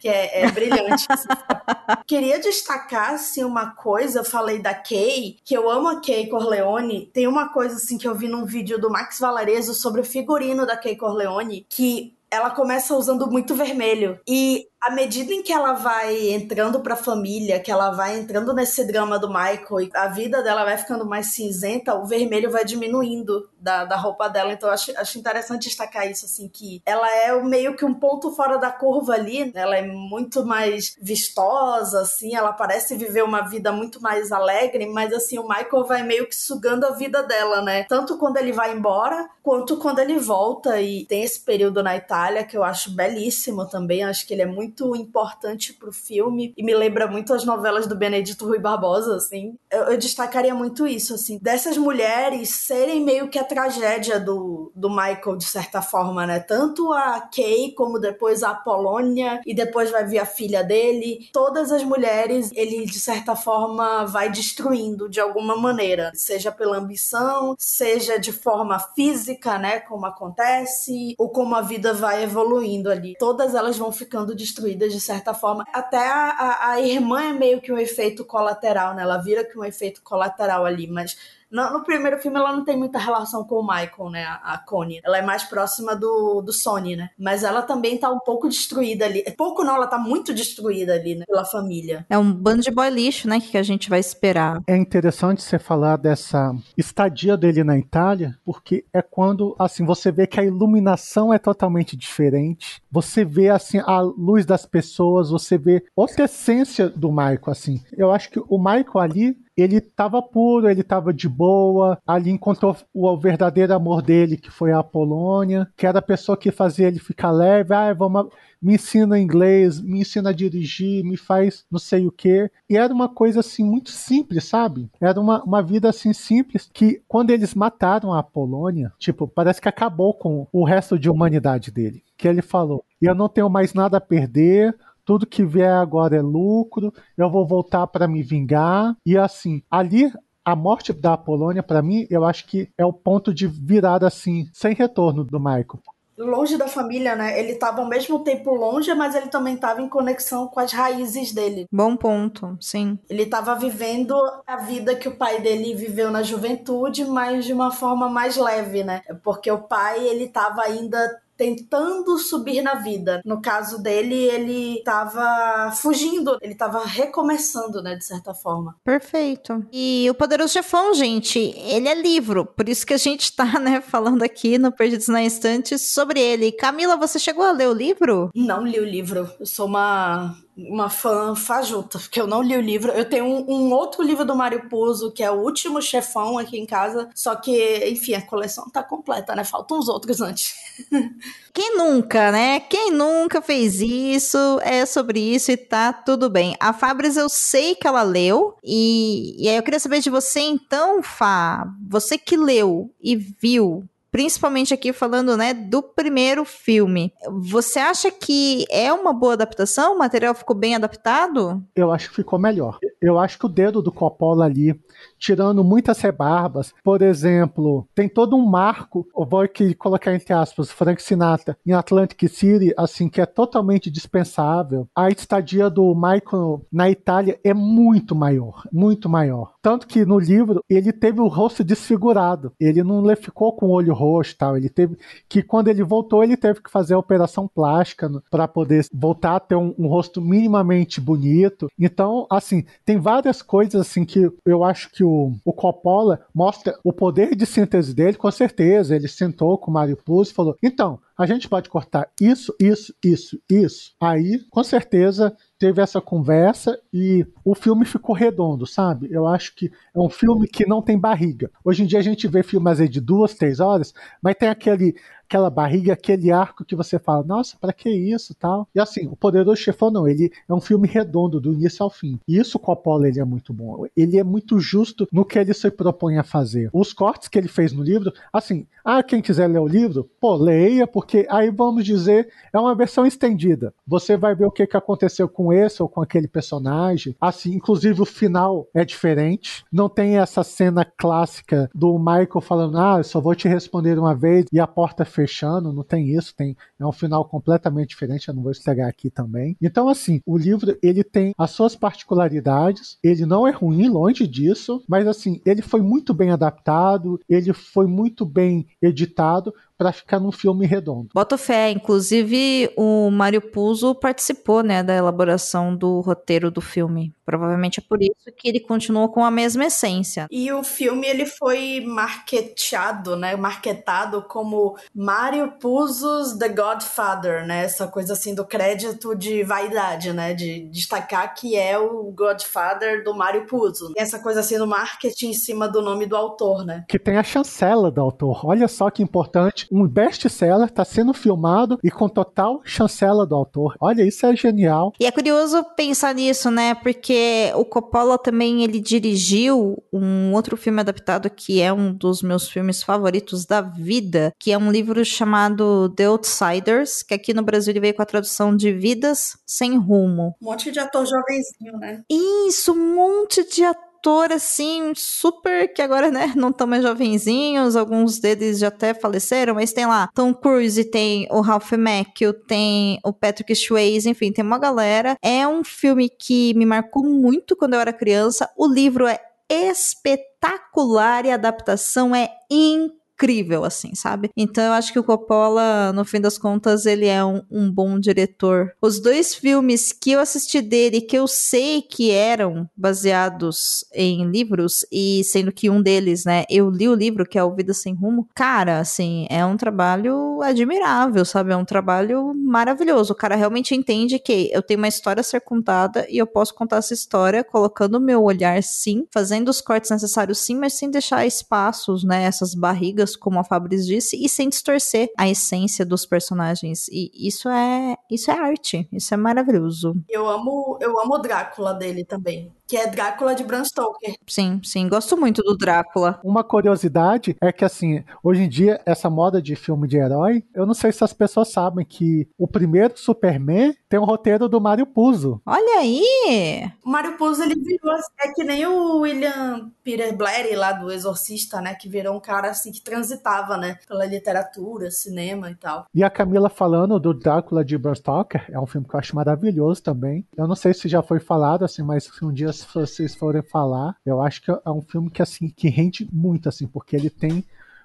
[0.00, 1.06] Que é, é brilhante.
[1.08, 1.28] Assim.
[2.06, 7.06] Queria destacar, assim, uma coisa, eu falei da Kay, que eu amo a Kay Corleone.
[7.12, 10.66] Tem uma coisa, assim, que eu vi num vídeo do Max Valarezo sobre o figurino
[10.66, 14.20] da Kay Corleone, que ela começa usando muito vermelho.
[14.26, 18.86] E à medida em que ela vai entrando pra família, que ela vai entrando nesse
[18.86, 23.50] drama do Michael e a vida dela vai ficando mais cinzenta, o vermelho vai diminuindo
[23.58, 24.52] da, da roupa dela.
[24.52, 28.58] Então acho, acho interessante destacar isso, assim, que ela é meio que um ponto fora
[28.58, 29.46] da curva ali.
[29.46, 29.60] Né?
[29.60, 35.12] Ela é muito mais vistosa, assim, ela parece viver uma vida muito mais alegre, mas
[35.12, 37.84] assim, o Michael vai meio que sugando a vida dela, né?
[37.84, 42.19] Tanto quando ele vai embora, quanto quando ele volta e tem esse período na Itália
[42.44, 44.02] que eu acho belíssimo também.
[44.04, 47.86] Acho que ele é muito muito importante pro filme e me lembra muito as novelas
[47.86, 49.56] do Benedito Rui Barbosa, assim.
[49.70, 54.90] Eu, eu destacaria muito isso, assim, dessas mulheres serem meio que a tragédia do, do
[54.90, 56.40] Michael, de certa forma, né?
[56.40, 61.28] Tanto a Kay como depois a Polônia e depois vai vir a filha dele.
[61.32, 67.54] Todas as mulheres, ele de certa forma vai destruindo de alguma maneira, seja pela ambição,
[67.58, 69.80] seja de forma física, né?
[69.80, 73.14] Como acontece, ou como a vida vai evoluindo ali.
[73.18, 75.64] Todas elas vão ficando destruídas destruídas de certa forma.
[75.72, 79.02] Até a, a, a irmã é meio que um efeito colateral, né?
[79.02, 81.16] Ela vira que um efeito colateral ali, mas
[81.50, 84.24] no, no, primeiro filme ela não tem muita relação com o Michael, né?
[84.24, 85.00] A, a Connie.
[85.04, 87.10] Ela é mais próxima do, do Sony, né?
[87.18, 89.24] Mas ela também tá um pouco destruída ali.
[89.36, 91.24] Pouco não, ela tá muito destruída ali, né?
[91.26, 92.06] Pela família.
[92.08, 93.40] É um bando de boy lixo, né?
[93.40, 94.60] Que a gente vai esperar.
[94.66, 100.26] É interessante você falar dessa estadia dele na Itália, porque é quando, assim, você vê
[100.26, 102.82] que a iluminação é totalmente diferente.
[102.90, 107.82] Você vê, assim, a luz das pessoas, você vê outra essência do Michael, assim.
[107.96, 112.76] Eu acho que o Michael ali, ele estava puro, ele estava de boa, ali encontrou
[112.92, 116.98] o verdadeiro amor dele, que foi a Polônia, que era a pessoa que fazia ele
[116.98, 118.28] ficar leve, ah, vamos,
[118.60, 122.50] me ensina inglês, me ensina a dirigir, me faz não sei o que.
[122.68, 124.90] E era uma coisa assim muito simples, sabe?
[125.00, 129.68] Era uma, uma vida assim simples que quando eles mataram a Polônia, tipo, parece que
[129.68, 132.02] acabou com o resto de humanidade dele.
[132.18, 134.76] Que ele falou: "Eu não tenho mais nada a perder,
[135.10, 138.94] tudo que vier agora é lucro, eu vou voltar para me vingar.
[139.04, 140.08] E assim, ali
[140.44, 144.48] a morte da Polônia, para mim, eu acho que é o ponto de virada assim,
[144.52, 145.80] sem retorno do Michael
[146.18, 147.40] longe da família, né?
[147.40, 151.32] Ele estava ao mesmo tempo longe, mas ele também estava em conexão com as raízes
[151.32, 151.66] dele.
[151.72, 152.98] Bom ponto, sim.
[153.08, 154.14] Ele estava vivendo
[154.46, 158.84] a vida que o pai dele viveu na juventude, mas de uma forma mais leve,
[158.84, 159.00] né?
[159.24, 163.22] Porque o pai, ele estava ainda tentando subir na vida.
[163.24, 168.76] No caso dele, ele estava fugindo, ele estava recomeçando, né, de certa forma.
[168.84, 169.64] Perfeito.
[169.72, 173.80] E o Poderoso Chefão, gente, ele é livro, por isso que a gente tá, né,
[173.80, 176.52] falando aqui no Perdidos na Instante sobre ele.
[176.52, 178.28] Camila, você chegou a ler o livro?
[178.34, 179.26] Não li o livro.
[179.40, 180.36] Eu sou uma
[180.68, 182.92] uma fã fajuta, porque eu não li o livro.
[182.92, 186.58] Eu tenho um, um, outro livro do Mário Puzo, que é o último chefão aqui
[186.58, 189.44] em casa, só que, enfim, a coleção tá completa, né?
[189.44, 190.54] Faltam uns outros antes.
[191.52, 192.60] Quem nunca, né?
[192.60, 196.56] Quem nunca fez isso, é sobre isso e tá tudo bem.
[196.60, 200.40] A Fabris, eu sei que ela leu, e, e aí eu queria saber de você
[200.40, 207.12] então, Fá, você que leu e viu principalmente aqui falando, né, do primeiro filme.
[207.28, 209.94] Você acha que é uma boa adaptação?
[209.94, 211.62] O material ficou bem adaptado?
[211.74, 212.78] Eu acho que ficou melhor.
[213.00, 214.78] Eu acho que o dedo do Coppola ali,
[215.18, 220.70] tirando muitas rebarbas, por exemplo, tem todo um marco, eu vou aqui colocar entre aspas,
[220.70, 224.86] Frank Sinatra em Atlantic City, assim, que é totalmente dispensável.
[224.94, 229.54] A estadia do Michael na Itália é muito maior, muito maior.
[229.62, 232.52] Tanto que no livro ele teve o rosto desfigurado.
[232.60, 234.56] Ele não ficou com o olho roxo tal.
[234.56, 234.96] Ele teve
[235.28, 239.40] que, quando ele voltou, ele teve que fazer a operação plástica para poder voltar a
[239.40, 241.68] ter um, um, rosto minimamente bonito.
[241.78, 246.92] Então, assim, tem várias coisas assim que eu acho que o, o Coppola mostra o
[246.92, 248.96] poder de síntese dele, com certeza.
[248.96, 252.94] Ele sentou com o Mario Puzo e falou: então, a gente pode cortar isso, isso,
[253.04, 253.92] isso, isso.
[254.00, 259.08] Aí, com certeza, teve essa conversa e o filme ficou redondo, sabe?
[259.10, 261.50] Eu acho que é um filme que não tem barriga.
[261.62, 263.92] Hoje em dia a gente vê filmes de duas, três horas,
[264.22, 264.96] mas tem aquele
[265.30, 268.66] aquela barriga, aquele arco que você fala, nossa, para que isso, tal.
[268.74, 272.18] E assim, o Poderoso Chefão não, ele é um filme redondo do início ao fim.
[272.26, 273.86] E isso o Coppola ele é muito bom.
[273.96, 276.68] Ele é muito justo no que ele se propõe a fazer.
[276.72, 280.34] Os cortes que ele fez no livro, assim, ah, quem quiser ler o livro, pô,
[280.34, 283.72] leia, porque aí vamos dizer, é uma versão estendida.
[283.86, 287.14] Você vai ver o que, que aconteceu com esse ou com aquele personagem.
[287.20, 289.64] Assim, inclusive o final é diferente.
[289.70, 294.14] Não tem essa cena clássica do Michael falando, ah, eu só vou te responder uma
[294.14, 298.28] vez e a porta fechada fechando, não tem isso, tem é um final completamente diferente,
[298.28, 299.54] eu não vou estragar aqui também.
[299.60, 304.82] Então assim, o livro ele tem as suas particularidades, ele não é ruim, longe disso,
[304.88, 310.30] mas assim, ele foi muito bem adaptado, ele foi muito bem editado, para ficar num
[310.30, 311.08] filme redondo.
[311.14, 317.14] Boto fé, inclusive o Mário Puzo participou, né, da elaboração do roteiro do filme.
[317.24, 320.26] Provavelmente é por isso que ele continuou com a mesma essência.
[320.30, 327.86] E o filme ele foi marketeado, né, marketado como Mário Puzo's The Godfather, né, essa
[327.86, 333.46] coisa assim do crédito de vaidade, né, de destacar que é o Godfather do Mário
[333.46, 333.94] Puzo.
[333.96, 336.84] Essa coisa assim do marketing em cima do nome do autor, né?
[336.86, 338.44] Que tem a chancela do autor.
[338.44, 343.76] Olha só que importante um best-seller está sendo filmado e com total chancela do autor.
[343.80, 344.92] Olha, isso é genial.
[344.98, 346.74] E é curioso pensar nisso, né?
[346.74, 352.48] Porque o Coppola também ele dirigiu um outro filme adaptado que é um dos meus
[352.48, 357.72] filmes favoritos da vida, que é um livro chamado The Outsiders, que aqui no Brasil
[357.72, 360.34] ele veio com a tradução de Vidas Sem Rumo.
[360.40, 362.02] Um monte de ator jovenzinho, né?
[362.10, 367.76] Isso, um monte de ator ator, assim, super, que agora, né, não estão mais jovenzinhos,
[367.76, 372.98] alguns deles já até faleceram, mas tem lá Tom Cruise, tem o Ralph Macchio, tem
[373.04, 375.16] o Patrick Swayze, enfim, tem uma galera.
[375.22, 378.48] É um filme que me marcou muito quando eu era criança.
[378.56, 379.20] O livro é
[379.50, 384.30] espetacular e a adaptação é incrível incrível, assim, sabe?
[384.34, 388.00] Então eu acho que o Coppola, no fim das contas, ele é um, um bom
[388.00, 388.72] diretor.
[388.80, 394.86] Os dois filmes que eu assisti dele, que eu sei que eram baseados em livros,
[394.90, 397.94] e sendo que um deles, né, eu li o livro, que é O Vida Sem
[397.94, 401.52] Rumo, cara, assim, é um trabalho admirável, sabe?
[401.52, 403.12] É um trabalho maravilhoso.
[403.12, 406.54] O cara realmente entende que eu tenho uma história a ser contada e eu posso
[406.54, 410.90] contar essa história colocando o meu olhar, sim, fazendo os cortes necessários, sim, mas sem
[410.90, 416.06] deixar espaços, né, essas barrigas como a Fabris disse, e sem distorcer a essência dos
[416.06, 416.88] personagens.
[416.88, 419.94] E isso é isso é arte, isso é maravilhoso.
[420.08, 424.14] Eu amo, eu amo o Drácula dele também que é Drácula de Bram Stoker.
[424.28, 426.20] Sim, sim, gosto muito do Drácula.
[426.22, 430.64] Uma curiosidade é que, assim, hoje em dia, essa moda de filme de herói, eu
[430.64, 434.86] não sei se as pessoas sabem que o primeiro Superman tem um roteiro do Mário
[434.86, 435.42] Puzo.
[435.44, 436.70] Olha aí!
[436.86, 441.60] O Mário Puzo, ele virou, é que nem o William Peter Blair lá do Exorcista,
[441.60, 445.86] né, que virou um cara, assim, que transitava, né, pela literatura, cinema e tal.
[445.92, 449.16] E a Camila falando do Drácula de Bram Stoker, é um filme que eu acho
[449.16, 450.24] maravilhoso também.
[450.36, 453.96] Eu não sei se já foi falado, assim, mas um dia se vocês forem falar,
[454.04, 457.44] eu acho que é um filme que assim que rende muito assim, porque ele tem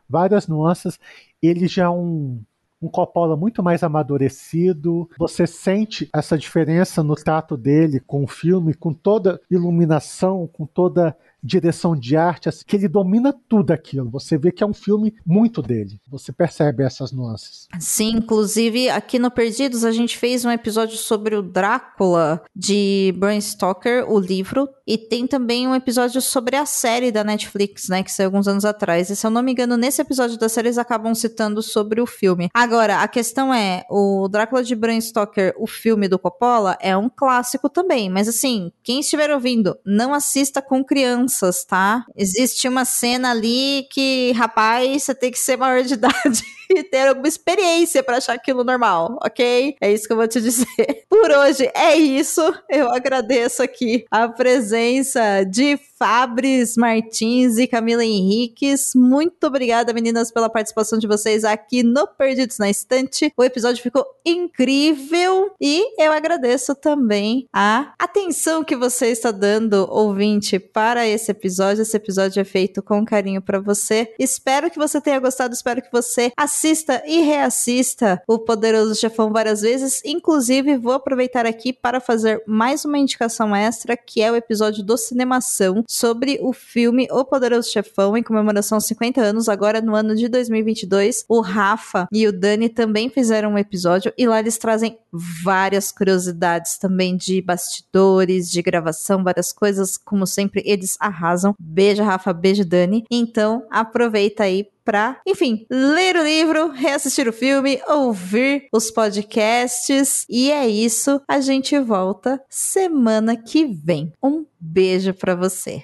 [0.10, 1.00] várias nuances,
[1.42, 2.42] ele já é um
[2.82, 5.10] um Coppola muito mais amadurecido.
[5.18, 11.18] Você sente essa diferença no trato dele com o filme, com toda iluminação, com toda
[11.46, 14.10] direção de arte, assim, que ele domina tudo aquilo.
[14.10, 16.00] Você vê que é um filme muito dele.
[16.10, 17.68] Você percebe essas nuances.
[17.80, 23.40] Sim, inclusive aqui no Perdidos a gente fez um episódio sobre o Drácula de Bram
[23.40, 28.12] Stoker, o livro, e tem também um episódio sobre a série da Netflix, né, que
[28.12, 29.10] saiu alguns anos atrás.
[29.10, 32.08] E se eu não me engano, nesse episódio da série eles acabam citando sobre o
[32.08, 32.50] filme.
[32.54, 37.10] Agora, a questão é, o Drácula de Bram Stoker, o filme do Coppola, é um
[37.10, 42.06] clássico também, mas assim, quem estiver ouvindo, não assista com criança crianças, tá?
[42.16, 47.08] Existe uma cena ali que, rapaz, você tem que ser maior de idade e ter
[47.08, 49.76] alguma experiência para achar aquilo normal, ok?
[49.80, 51.04] É isso que eu vou te dizer.
[51.10, 52.42] Por hoje é isso.
[52.70, 58.92] Eu agradeço aqui a presença de Fabris Martins e Camila Henriques.
[58.96, 63.32] Muito obrigada, meninas, pela participação de vocês aqui no Perdidos na Estante.
[63.38, 70.60] O episódio ficou incrível e eu agradeço também a atenção que você está dando, ouvinte,
[70.60, 71.82] para esse episódio.
[71.82, 74.14] Esse episódio é feito com carinho para você.
[74.20, 79.62] Espero que você tenha gostado, espero que você assista e reassista o Poderoso Chefão várias
[79.62, 80.02] vezes.
[80.06, 84.98] Inclusive, vou aproveitar aqui para fazer mais uma indicação extra, que é o episódio do
[84.98, 90.16] Cinemação sobre o filme O Poderoso Chefão, em comemoração aos 50 anos, agora no ano
[90.16, 91.26] de 2022.
[91.28, 94.98] O Rafa e o Dani também fizeram um episódio e lá eles trazem
[95.44, 99.98] várias curiosidades também de bastidores, de gravação, várias coisas.
[99.98, 101.54] Como sempre, eles arrasam.
[101.60, 103.06] Beijo, Rafa, beijo, Dani.
[103.10, 110.26] Então, aproveita aí para, enfim, ler o livro, reassistir o filme, ouvir os podcasts.
[110.30, 111.20] E é isso.
[111.28, 114.14] A gente volta semana que vem.
[114.22, 115.84] Um beijo para você.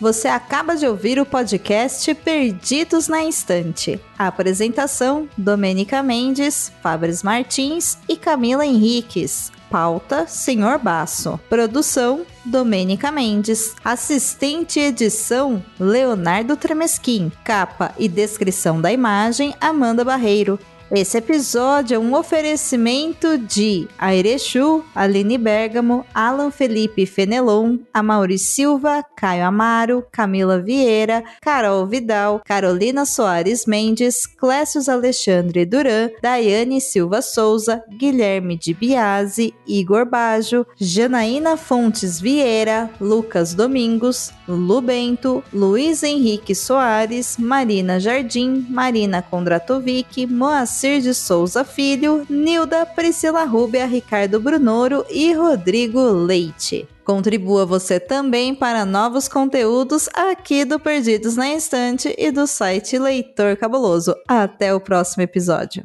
[0.00, 4.00] Você acaba de ouvir o podcast Perdidos na Estante.
[4.18, 9.52] A apresentação: Domênica Mendes, Fabris Martins e Camila Henriques.
[9.70, 11.38] Pauta: Senhor Baço.
[11.50, 13.74] Produção: Domênica Mendes.
[13.84, 17.30] Assistente edição: Leonardo Tremesquim.
[17.44, 20.58] Capa e descrição da imagem: Amanda Barreiro.
[20.92, 29.44] Esse episódio é um oferecimento de Airechu, Aline Bergamo, Alan Felipe Fenelon, Amaury Silva, Caio
[29.44, 38.56] Amaro, Camila Vieira, Carol Vidal, Carolina Soares Mendes, Clécius Alexandre Duran, Daiane Silva Souza, Guilherme
[38.56, 47.98] de Biase, Igor Bajo, Janaína Fontes Vieira, Lucas Domingos, Lu Bento, Luiz Henrique Soares, Marina
[47.98, 56.88] Jardim, Marina Kondratovic, Moacir de Souza Filho, Nilda, Priscila Rúbia, Ricardo Brunoro e Rodrigo Leite.
[57.04, 63.56] Contribua você também para novos conteúdos aqui do Perdidos na Estante e do site Leitor
[63.56, 64.14] Cabuloso.
[64.28, 65.84] Até o próximo episódio.